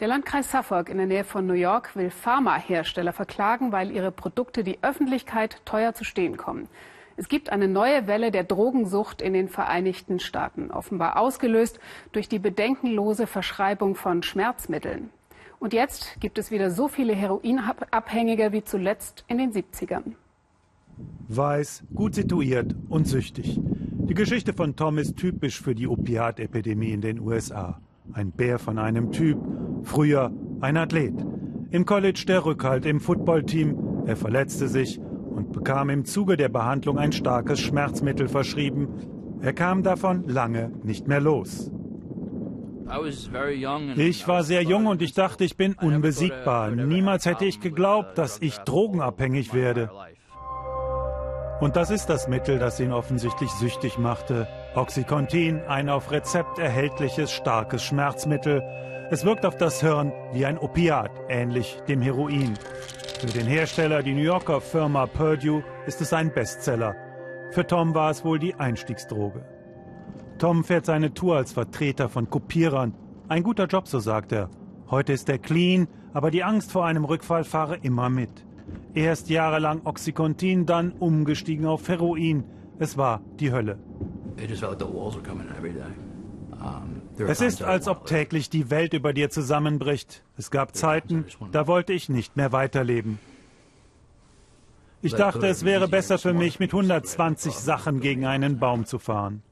Der 0.00 0.08
Landkreis 0.08 0.50
Suffolk 0.50 0.88
in 0.88 0.96
der 0.96 1.06
Nähe 1.06 1.22
von 1.22 1.46
New 1.46 1.54
York 1.54 1.94
will 1.94 2.10
Pharmahersteller 2.10 3.12
verklagen, 3.12 3.70
weil 3.70 3.92
ihre 3.92 4.10
Produkte 4.10 4.64
die 4.64 4.82
Öffentlichkeit 4.82 5.64
teuer 5.64 5.94
zu 5.94 6.02
stehen 6.02 6.36
kommen. 6.36 6.68
Es 7.18 7.28
gibt 7.28 7.50
eine 7.50 7.66
neue 7.66 8.06
Welle 8.06 8.30
der 8.30 8.44
Drogensucht 8.44 9.22
in 9.22 9.32
den 9.32 9.48
Vereinigten 9.48 10.20
Staaten, 10.20 10.70
offenbar 10.70 11.18
ausgelöst 11.18 11.80
durch 12.12 12.28
die 12.28 12.38
bedenkenlose 12.38 13.26
Verschreibung 13.26 13.94
von 13.94 14.22
Schmerzmitteln. 14.22 15.08
Und 15.58 15.72
jetzt 15.72 16.20
gibt 16.20 16.36
es 16.36 16.50
wieder 16.50 16.70
so 16.70 16.88
viele 16.88 17.14
Heroinabhängige 17.14 18.52
wie 18.52 18.62
zuletzt 18.62 19.24
in 19.28 19.38
den 19.38 19.52
70ern. 19.52 20.12
Weiß, 21.28 21.84
gut 21.94 22.14
situiert 22.14 22.74
und 22.90 23.08
süchtig. 23.08 23.58
Die 23.62 24.14
Geschichte 24.14 24.52
von 24.52 24.76
Tom 24.76 24.98
ist 24.98 25.16
typisch 25.16 25.60
für 25.60 25.74
die 25.74 25.88
Opiatepidemie 25.88 26.92
in 26.92 27.00
den 27.00 27.20
USA. 27.20 27.80
Ein 28.12 28.30
Bär 28.30 28.58
von 28.58 28.78
einem 28.78 29.10
Typ, 29.10 29.38
früher 29.82 30.32
ein 30.60 30.76
Athlet. 30.76 31.14
Im 31.70 31.86
College 31.86 32.24
der 32.28 32.44
Rückhalt 32.44 32.86
im 32.86 33.00
Footballteam. 33.00 34.04
Er 34.06 34.16
verletzte 34.16 34.68
sich 34.68 35.00
und 35.36 35.52
bekam 35.52 35.90
im 35.90 36.04
Zuge 36.04 36.36
der 36.36 36.48
Behandlung 36.48 36.98
ein 36.98 37.12
starkes 37.12 37.60
Schmerzmittel 37.60 38.26
verschrieben. 38.26 38.88
Er 39.42 39.52
kam 39.52 39.82
davon 39.82 40.26
lange 40.28 40.72
nicht 40.82 41.06
mehr 41.06 41.20
los. 41.20 41.70
Ich 43.96 44.28
war 44.28 44.44
sehr 44.44 44.62
jung 44.62 44.86
und 44.86 45.02
ich 45.02 45.12
dachte, 45.12 45.44
ich 45.44 45.56
bin 45.56 45.74
unbesiegbar. 45.74 46.70
Niemals 46.70 47.26
hätte 47.26 47.44
ich 47.44 47.60
geglaubt, 47.60 48.16
dass 48.16 48.40
ich 48.40 48.56
drogenabhängig 48.58 49.52
werde. 49.52 49.90
Und 51.60 51.76
das 51.76 51.90
ist 51.90 52.06
das 52.06 52.28
Mittel, 52.28 52.58
das 52.58 52.78
ihn 52.80 52.92
offensichtlich 52.92 53.50
süchtig 53.50 53.98
machte. 53.98 54.46
Oxycontin, 54.74 55.60
ein 55.68 55.88
auf 55.88 56.12
Rezept 56.12 56.58
erhältliches 56.58 57.32
starkes 57.32 57.82
Schmerzmittel. 57.82 58.62
Es 59.08 59.24
wirkt 59.24 59.46
auf 59.46 59.56
das 59.56 59.80
Hirn 59.80 60.12
wie 60.32 60.44
ein 60.44 60.58
Opiat, 60.58 61.12
ähnlich 61.28 61.80
dem 61.86 62.02
Heroin. 62.02 62.54
Für 63.20 63.26
den 63.28 63.46
Hersteller, 63.46 64.02
die 64.02 64.12
New 64.12 64.22
Yorker 64.22 64.60
Firma 64.60 65.06
Purdue, 65.06 65.62
ist 65.86 66.00
es 66.00 66.12
ein 66.12 66.32
Bestseller. 66.32 66.96
Für 67.52 67.64
Tom 67.64 67.94
war 67.94 68.10
es 68.10 68.24
wohl 68.24 68.40
die 68.40 68.56
Einstiegsdroge. 68.56 69.44
Tom 70.38 70.64
fährt 70.64 70.86
seine 70.86 71.14
Tour 71.14 71.36
als 71.36 71.52
Vertreter 71.52 72.08
von 72.08 72.28
Kopierern. 72.28 72.94
Ein 73.28 73.44
guter 73.44 73.66
Job, 73.66 73.86
so 73.86 74.00
sagt 74.00 74.32
er. 74.32 74.50
Heute 74.90 75.12
ist 75.12 75.28
er 75.28 75.38
clean, 75.38 75.86
aber 76.12 76.32
die 76.32 76.42
Angst 76.42 76.72
vor 76.72 76.84
einem 76.84 77.04
Rückfall 77.04 77.44
fahre 77.44 77.76
immer 77.76 78.10
mit. 78.10 78.44
Erst 78.92 79.30
jahrelang 79.30 79.82
Oxycontin, 79.84 80.66
dann 80.66 80.90
umgestiegen 80.90 81.66
auf 81.66 81.88
Heroin. 81.88 82.42
Es 82.80 82.96
war 82.96 83.20
die 83.38 83.52
Hölle. 83.52 83.78
Es 87.18 87.40
ist, 87.40 87.62
als 87.62 87.88
ob 87.88 88.06
täglich 88.06 88.50
die 88.50 88.70
Welt 88.70 88.92
über 88.92 89.12
dir 89.12 89.30
zusammenbricht. 89.30 90.22
Es 90.36 90.50
gab 90.50 90.74
Zeiten, 90.74 91.24
da 91.52 91.66
wollte 91.66 91.92
ich 91.92 92.08
nicht 92.08 92.36
mehr 92.36 92.52
weiterleben. 92.52 93.18
Ich 95.02 95.14
dachte, 95.14 95.46
es 95.46 95.64
wäre 95.64 95.88
besser 95.88 96.18
für 96.18 96.32
mich, 96.32 96.58
mit 96.58 96.72
120 96.72 97.54
Sachen 97.54 98.00
gegen 98.00 98.26
einen 98.26 98.58
Baum 98.58 98.86
zu 98.86 98.98
fahren. 98.98 99.42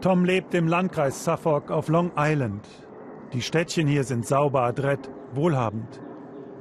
Tom 0.00 0.24
lebt 0.24 0.54
im 0.54 0.66
Landkreis 0.66 1.24
Suffolk 1.24 1.70
auf 1.70 1.88
Long 1.88 2.12
Island. 2.16 2.66
Die 3.32 3.42
Städtchen 3.42 3.86
hier 3.86 4.04
sind 4.04 4.26
sauber, 4.26 4.62
adrett, 4.62 5.10
wohlhabend. 5.34 6.00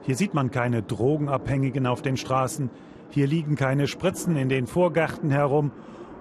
Hier 0.02 0.16
sieht 0.16 0.34
man 0.34 0.52
keine 0.52 0.84
Drogenabhängigen 0.84 1.88
auf 1.88 2.02
den 2.02 2.18
Straßen, 2.18 2.70
hier 3.10 3.28
liegen 3.28 3.56
keine 3.56 3.88
Spritzen 3.88 4.36
in 4.36 4.50
den 4.50 4.68
Vorgärten 4.68 5.32
herum 5.32 5.72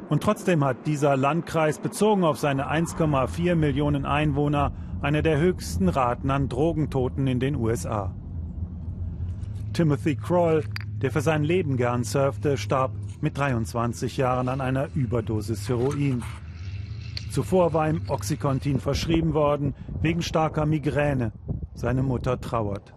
und 0.08 0.22
trotzdem 0.22 0.64
hat 0.64 0.86
dieser 0.86 1.16
Landkreis 1.16 1.78
bezogen 1.78 2.24
auf 2.24 2.38
seine 2.38 2.70
1,4 2.70 3.54
Millionen 3.54 4.06
Einwohner 4.06 4.72
eine 5.02 5.22
der 5.22 5.38
höchsten 5.38 5.88
Raten 5.88 6.30
an 6.30 6.48
Drogentoten 6.48 7.26
in 7.26 7.40
den 7.40 7.56
USA. 7.56 8.14
Timothy 9.72 10.16
Kroll, 10.16 10.64
der 11.02 11.10
für 11.10 11.20
sein 11.20 11.44
Leben 11.44 11.76
gern 11.76 12.04
surfte, 12.04 12.56
starb 12.56 12.92
mit 13.20 13.36
23 13.38 14.16
Jahren 14.16 14.48
an 14.48 14.60
einer 14.60 14.88
Überdosis 14.94 15.68
Heroin. 15.68 16.22
Zuvor 17.30 17.72
war 17.74 17.88
ihm 17.88 18.02
Oxycontin 18.08 18.80
verschrieben 18.80 19.34
worden, 19.34 19.74
wegen 20.00 20.22
starker 20.22 20.66
Migräne. 20.66 21.32
Seine 21.74 22.02
Mutter 22.02 22.40
trauert. 22.40 22.94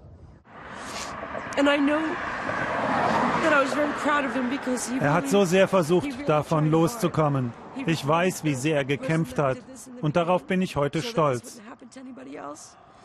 Er 5.00 5.14
hat 5.14 5.30
so 5.30 5.46
sehr 5.46 5.68
versucht, 5.68 6.10
davon 6.28 6.72
loszukommen. 6.72 7.54
Ich 7.86 8.08
weiß, 8.08 8.44
wie 8.44 8.56
sehr 8.56 8.78
er 8.78 8.86
gekämpft 8.86 9.40
hat. 9.40 9.58
Und 10.02 10.16
darauf 10.16 10.44
bin 10.44 10.62
ich 10.62 10.76
heute 10.76 11.02
stolz. 11.02 11.62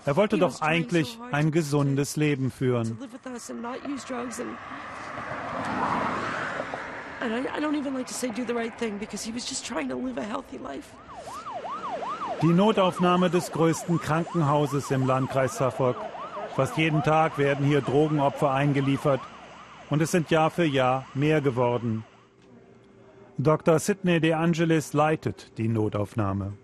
Er 0.05 0.17
wollte 0.17 0.39
doch 0.39 0.61
eigentlich 0.61 1.19
ein 1.33 1.51
gesundes 1.51 2.17
Leben 2.17 2.51
führen. 2.51 2.99
And 7.19 7.33
I, 7.33 7.49
I 7.49 7.61
don't 7.61 7.75
even 7.75 7.95
like 7.95 8.07
to 8.07 8.13
say 8.13 8.29
do 8.29 8.45
the 8.47 8.53
right 8.53 8.77
thing 8.79 8.99
because 8.99 9.25
he 9.25 9.33
was 9.33 9.49
just 9.49 9.67
trying 9.67 9.89
to 9.89 9.97
live 9.97 10.19
a 10.19 10.23
healthy 10.23 10.59
life. 10.59 10.95
Die 12.43 12.53
Notaufnahme 12.53 13.31
des 13.31 13.51
größten 13.51 13.99
Krankenhauses 13.99 14.91
im 14.91 15.07
Landkreis 15.07 15.57
Suffolk. 15.57 15.97
Fast 16.55 16.77
jeden 16.77 17.03
Tag 17.03 17.39
werden 17.39 17.65
hier 17.65 17.81
Drogenopfer 17.81 18.51
eingeliefert. 18.51 19.21
Und 19.91 20.03
es 20.03 20.11
sind 20.11 20.31
Jahr 20.31 20.51
für 20.51 20.65
Jahr 20.65 21.07
mehr 21.15 21.41
geworden. 21.41 22.05
Dr. 23.39 23.79
Sidney 23.79 24.21
De 24.21 24.33
Angelis 24.33 24.93
leitet 24.93 25.53
die 25.59 25.69
Notaufnahme. 25.69 26.55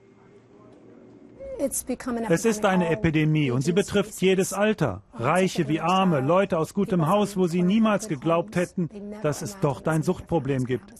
Es 1.58 2.44
ist 2.44 2.64
eine 2.64 2.88
Epidemie 2.88 3.50
und 3.50 3.60
sie 3.62 3.72
betrifft 3.72 4.20
jedes 4.20 4.52
Alter. 4.52 5.02
Reiche 5.14 5.68
wie 5.68 5.80
Arme, 5.80 6.20
Leute 6.20 6.58
aus 6.58 6.74
gutem 6.74 7.06
Haus, 7.08 7.36
wo 7.36 7.46
sie 7.46 7.62
niemals 7.62 8.08
geglaubt 8.08 8.56
hätten, 8.56 8.88
dass 9.22 9.42
es 9.42 9.58
dort 9.60 9.86
ein 9.86 10.02
Suchtproblem 10.02 10.64
gibt. 10.64 10.92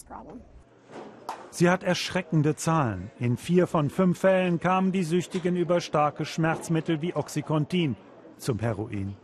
Sie 1.51 1.69
hat 1.69 1.83
erschreckende 1.83 2.55
Zahlen. 2.55 3.11
In 3.19 3.37
vier 3.37 3.67
von 3.67 3.91
fünf 3.91 4.21
Fällen 4.21 4.61
kamen 4.61 4.93
die 4.93 5.05
Süchtigen 5.05 5.57
über 5.57 5.81
starke 5.81 6.25
Schmerzmittel 6.25 7.03
wie 7.03 7.15
Oxycontin 7.15 7.97
zum 8.37 8.59
Heroin. 8.59 9.17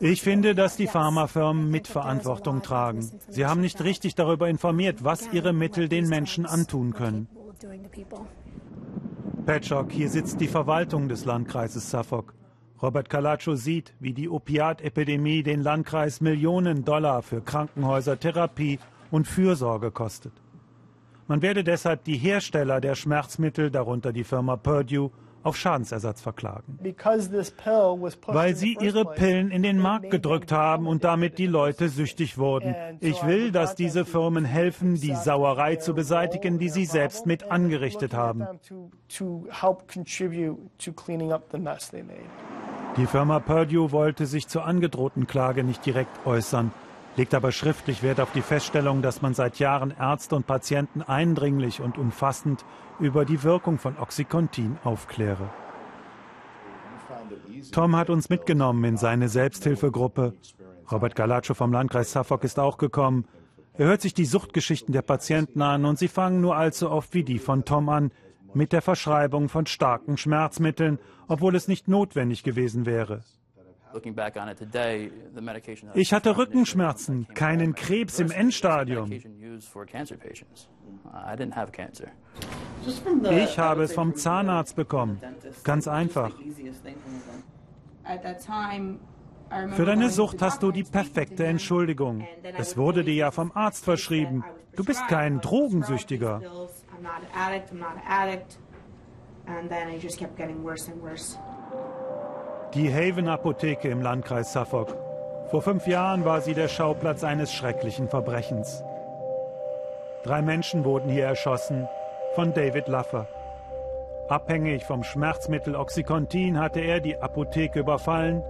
Ich 0.00 0.22
finde, 0.22 0.54
dass 0.54 0.76
die 0.76 0.86
Pharmafirmen 0.86 1.70
Mitverantwortung 1.70 2.62
tragen. 2.62 3.10
Sie 3.28 3.46
haben 3.46 3.60
nicht 3.60 3.82
richtig 3.82 4.14
darüber 4.14 4.48
informiert, 4.48 5.04
was 5.04 5.32
ihre 5.32 5.52
Mittel 5.52 5.88
den 5.88 6.08
Menschen 6.08 6.46
antun 6.46 6.92
können. 6.92 7.28
Patchock, 9.46 9.90
hier 9.90 10.08
sitzt 10.08 10.40
die 10.40 10.48
Verwaltung 10.48 11.08
des 11.08 11.24
Landkreises 11.24 11.90
Suffolk. 11.90 12.34
Robert 12.82 13.10
Calacho 13.10 13.56
sieht, 13.56 13.92
wie 14.00 14.14
die 14.14 14.28
Opiatepidemie 14.28 15.42
den 15.42 15.62
Landkreis 15.62 16.20
Millionen 16.20 16.84
Dollar 16.84 17.22
für 17.22 17.42
Krankenhäuser, 17.42 18.18
Therapie 18.18 18.78
und 19.10 19.26
Fürsorge 19.26 19.90
kostet. 19.90 20.32
Man 21.26 21.42
werde 21.42 21.62
deshalb 21.62 22.04
die 22.04 22.16
Hersteller 22.16 22.80
der 22.80 22.94
Schmerzmittel, 22.94 23.70
darunter 23.70 24.12
die 24.12 24.24
Firma 24.24 24.56
Purdue, 24.56 25.10
auf 25.42 25.56
Schadensersatz 25.56 26.20
verklagen. 26.20 26.78
Weil 28.26 28.56
sie 28.56 28.76
ihre 28.80 29.04
Pillen 29.04 29.50
in 29.50 29.62
den 29.62 29.78
Markt 29.78 30.10
gedrückt 30.10 30.52
haben 30.52 30.86
und 30.86 31.04
damit 31.04 31.38
die 31.38 31.46
Leute 31.46 31.88
süchtig 31.88 32.38
wurden. 32.38 32.74
Ich 33.00 33.24
will, 33.26 33.52
dass 33.52 33.74
diese 33.74 34.04
Firmen 34.04 34.44
helfen, 34.44 34.94
die 34.94 35.14
Sauerei 35.14 35.76
zu 35.76 35.94
beseitigen, 35.94 36.58
die 36.58 36.68
sie 36.68 36.84
selbst 36.84 37.26
mit 37.26 37.50
angerichtet 37.50 38.14
haben. 38.14 38.46
Die 42.96 43.06
Firma 43.06 43.38
Purdue 43.38 43.92
wollte 43.92 44.26
sich 44.26 44.48
zur 44.48 44.64
angedrohten 44.64 45.26
Klage 45.26 45.64
nicht 45.64 45.86
direkt 45.86 46.26
äußern 46.26 46.72
legt 47.16 47.34
aber 47.34 47.52
schriftlich 47.52 48.02
Wert 48.02 48.20
auf 48.20 48.32
die 48.32 48.42
Feststellung, 48.42 49.02
dass 49.02 49.22
man 49.22 49.34
seit 49.34 49.58
Jahren 49.58 49.94
Ärzte 49.98 50.36
und 50.36 50.46
Patienten 50.46 51.02
eindringlich 51.02 51.80
und 51.80 51.98
umfassend 51.98 52.64
über 52.98 53.24
die 53.24 53.42
Wirkung 53.42 53.78
von 53.78 53.98
Oxycontin 53.98 54.78
aufkläre. 54.84 55.50
Tom 57.72 57.96
hat 57.96 58.10
uns 58.10 58.28
mitgenommen 58.28 58.84
in 58.84 58.96
seine 58.96 59.28
Selbsthilfegruppe. 59.28 60.34
Robert 60.90 61.14
Galacho 61.14 61.54
vom 61.54 61.72
Landkreis 61.72 62.12
Suffolk 62.12 62.44
ist 62.44 62.58
auch 62.58 62.78
gekommen. 62.78 63.26
Er 63.74 63.86
hört 63.86 64.00
sich 64.00 64.14
die 64.14 64.24
Suchtgeschichten 64.24 64.92
der 64.92 65.02
Patienten 65.02 65.62
an 65.62 65.84
und 65.84 65.98
sie 65.98 66.08
fangen 66.08 66.40
nur 66.40 66.56
allzu 66.56 66.90
oft 66.90 67.14
wie 67.14 67.24
die 67.24 67.38
von 67.38 67.64
Tom 67.64 67.88
an, 67.88 68.10
mit 68.52 68.72
der 68.72 68.82
Verschreibung 68.82 69.48
von 69.48 69.66
starken 69.66 70.16
Schmerzmitteln, 70.16 70.98
obwohl 71.28 71.54
es 71.54 71.68
nicht 71.68 71.86
notwendig 71.86 72.42
gewesen 72.42 72.84
wäre. 72.84 73.22
Ich 75.94 76.12
hatte 76.12 76.36
Rückenschmerzen, 76.36 77.26
keinen 77.34 77.74
Krebs 77.74 78.18
im 78.18 78.30
Endstadium. 78.30 79.10
Ich 83.30 83.58
habe 83.58 83.82
es 83.82 83.92
vom 83.92 84.14
Zahnarzt 84.14 84.76
bekommen. 84.76 85.20
Ganz 85.64 85.88
einfach. 85.88 86.30
Für 89.70 89.84
deine 89.84 90.10
Sucht 90.10 90.42
hast 90.42 90.62
du 90.62 90.70
die 90.70 90.84
perfekte 90.84 91.44
Entschuldigung. 91.44 92.26
Es 92.56 92.76
wurde 92.76 93.02
dir 93.04 93.14
ja 93.14 93.30
vom 93.30 93.50
Arzt 93.52 93.84
verschrieben. 93.84 94.44
Du 94.76 94.84
bist 94.84 95.06
kein 95.08 95.40
Drogensüchtiger. 95.40 96.40
Die 102.74 102.94
Haven 102.94 103.26
Apotheke 103.26 103.88
im 103.88 104.00
Landkreis 104.00 104.52
Suffolk. 104.52 104.96
Vor 105.48 105.60
fünf 105.60 105.88
Jahren 105.88 106.24
war 106.24 106.40
sie 106.40 106.54
der 106.54 106.68
Schauplatz 106.68 107.24
eines 107.24 107.52
schrecklichen 107.52 108.08
Verbrechens. 108.08 108.84
Drei 110.22 110.40
Menschen 110.40 110.84
wurden 110.84 111.10
hier 111.10 111.24
erschossen 111.24 111.88
von 112.36 112.54
David 112.54 112.86
Luffer. 112.86 113.26
Abhängig 114.28 114.84
vom 114.84 115.02
Schmerzmittel 115.02 115.74
Oxycontin 115.74 116.60
hatte 116.60 116.78
er 116.78 117.00
die 117.00 117.20
Apotheke 117.20 117.80
überfallen 117.80 118.40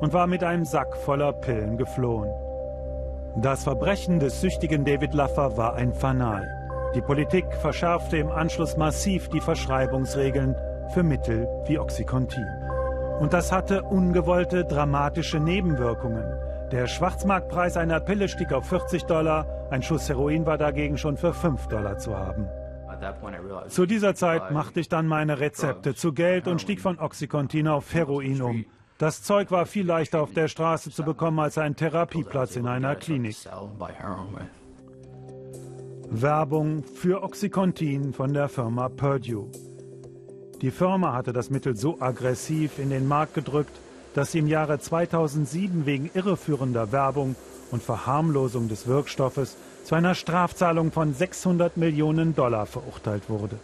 und 0.00 0.12
war 0.12 0.26
mit 0.26 0.42
einem 0.42 0.64
Sack 0.64 0.96
voller 0.96 1.32
Pillen 1.32 1.76
geflohen. 1.76 2.28
Das 3.36 3.62
Verbrechen 3.62 4.18
des 4.18 4.40
süchtigen 4.40 4.84
David 4.84 5.14
Luffer 5.14 5.56
war 5.56 5.74
ein 5.74 5.94
Fanal. 5.94 6.44
Die 6.96 7.02
Politik 7.02 7.44
verschärfte 7.54 8.16
im 8.16 8.32
Anschluss 8.32 8.76
massiv 8.76 9.28
die 9.28 9.40
Verschreibungsregeln 9.40 10.56
für 10.92 11.04
Mittel 11.04 11.46
wie 11.66 11.78
Oxycontin. 11.78 12.59
Und 13.20 13.34
das 13.34 13.52
hatte 13.52 13.82
ungewollte, 13.82 14.64
dramatische 14.64 15.40
Nebenwirkungen. 15.40 16.24
Der 16.72 16.86
Schwarzmarktpreis 16.86 17.76
einer 17.76 18.00
Pille 18.00 18.28
stieg 18.30 18.50
auf 18.50 18.66
40 18.66 19.04
Dollar, 19.04 19.46
ein 19.70 19.82
Schuss 19.82 20.08
Heroin 20.08 20.46
war 20.46 20.56
dagegen 20.56 20.96
schon 20.96 21.18
für 21.18 21.34
5 21.34 21.66
Dollar 21.66 21.98
zu 21.98 22.16
haben. 22.16 22.48
Zu 23.68 23.84
dieser 23.84 24.14
Zeit 24.14 24.50
machte 24.52 24.80
ich 24.80 24.88
dann 24.88 25.06
meine 25.06 25.38
Rezepte 25.38 25.94
zu 25.94 26.14
Geld 26.14 26.48
und 26.48 26.62
stieg 26.62 26.80
von 26.80 26.98
Oxycontin 26.98 27.68
auf 27.68 27.92
Heroin 27.92 28.40
um. 28.40 28.64
Das 28.96 29.22
Zeug 29.22 29.50
war 29.50 29.66
viel 29.66 29.86
leichter 29.86 30.22
auf 30.22 30.32
der 30.32 30.48
Straße 30.48 30.90
zu 30.90 31.02
bekommen 31.02 31.40
als 31.40 31.58
ein 31.58 31.76
Therapieplatz 31.76 32.56
in 32.56 32.66
einer 32.66 32.96
Klinik. 32.96 33.36
Werbung 36.08 36.84
für 36.84 37.22
Oxycontin 37.22 38.14
von 38.14 38.32
der 38.32 38.48
Firma 38.48 38.88
Purdue. 38.88 39.50
Die 40.60 40.70
Firma 40.70 41.14
hatte 41.14 41.32
das 41.32 41.48
Mittel 41.48 41.74
so 41.74 41.96
aggressiv 42.00 42.78
in 42.78 42.90
den 42.90 43.08
Markt 43.08 43.32
gedrückt, 43.34 43.72
dass 44.14 44.32
sie 44.32 44.40
im 44.40 44.46
Jahre 44.46 44.78
2007 44.78 45.86
wegen 45.86 46.10
irreführender 46.12 46.92
Werbung 46.92 47.34
und 47.70 47.82
Verharmlosung 47.82 48.68
des 48.68 48.86
Wirkstoffes 48.86 49.56
zu 49.84 49.94
einer 49.94 50.14
Strafzahlung 50.14 50.92
von 50.92 51.14
600 51.14 51.78
Millionen 51.78 52.34
Dollar 52.34 52.66
verurteilt 52.66 53.30
wurde. 53.30 53.58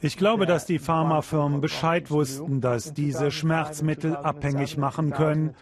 Ich 0.00 0.16
glaube, 0.16 0.46
dass 0.46 0.66
die 0.66 0.78
Pharmafirmen 0.78 1.60
Bescheid 1.60 2.10
wussten, 2.10 2.60
dass 2.60 2.92
diese 2.92 3.30
Schmerzmittel 3.30 4.14
abhängig 4.16 4.76
machen 4.76 5.10
können, 5.10 5.54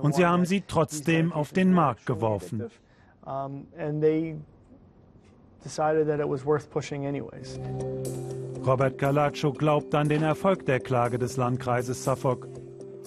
und 0.00 0.14
sie 0.14 0.26
haben 0.26 0.44
sie 0.44 0.62
trotzdem 0.66 1.32
auf 1.32 1.52
den 1.52 1.72
Markt 1.72 2.04
geworfen. 2.06 2.64
Robert 8.66 8.98
Galaccio 8.98 9.52
glaubt 9.52 9.94
an 9.94 10.08
den 10.08 10.22
Erfolg 10.22 10.66
der 10.66 10.80
Klage 10.80 11.18
des 11.18 11.36
Landkreises 11.36 12.04
Suffolk. 12.04 12.48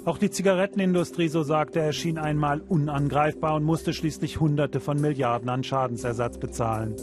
Auch 0.06 0.18
die 0.18 0.32
Zigarettenindustrie, 0.32 1.28
so 1.28 1.43
sagte 1.43 1.80
er, 1.80 1.93
schien 1.93 2.18
einmal 2.18 2.62
unangreifbar 2.62 3.56
und 3.56 3.64
musste 3.64 3.93
schließlich 3.93 4.39
Hunderte 4.39 4.80
von 4.80 4.99
Milliarden 4.99 5.49
an 5.49 5.64
Schadensersatz 5.64 6.39
bezahlen. 6.39 6.95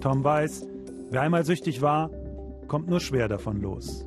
Tom 0.00 0.22
weiß, 0.22 0.66
wer 1.10 1.22
einmal 1.22 1.44
süchtig 1.44 1.82
war, 1.82 2.10
kommt 2.68 2.88
nur 2.88 3.00
schwer 3.00 3.26
davon 3.26 3.60
los. 3.60 4.06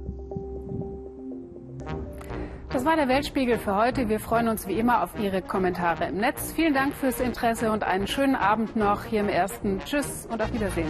Das 2.73 2.85
war 2.85 2.95
der 2.95 3.07
Weltspiegel 3.07 3.59
für 3.59 3.75
heute. 3.75 4.09
Wir 4.09 4.19
freuen 4.19 4.47
uns 4.47 4.67
wie 4.67 4.79
immer 4.79 5.03
auf 5.03 5.11
Ihre 5.19 5.43
Kommentare 5.43 6.05
im 6.05 6.17
Netz. 6.17 6.53
Vielen 6.53 6.73
Dank 6.73 6.95
fürs 6.95 7.19
Interesse 7.19 7.71
und 7.71 7.83
einen 7.83 8.07
schönen 8.07 8.35
Abend 8.35 8.75
noch 8.75 9.03
hier 9.03 9.19
im 9.19 9.29
ersten. 9.29 9.79
Tschüss 9.85 10.25
und 10.25 10.41
auf 10.41 10.51
Wiedersehen. 10.51 10.89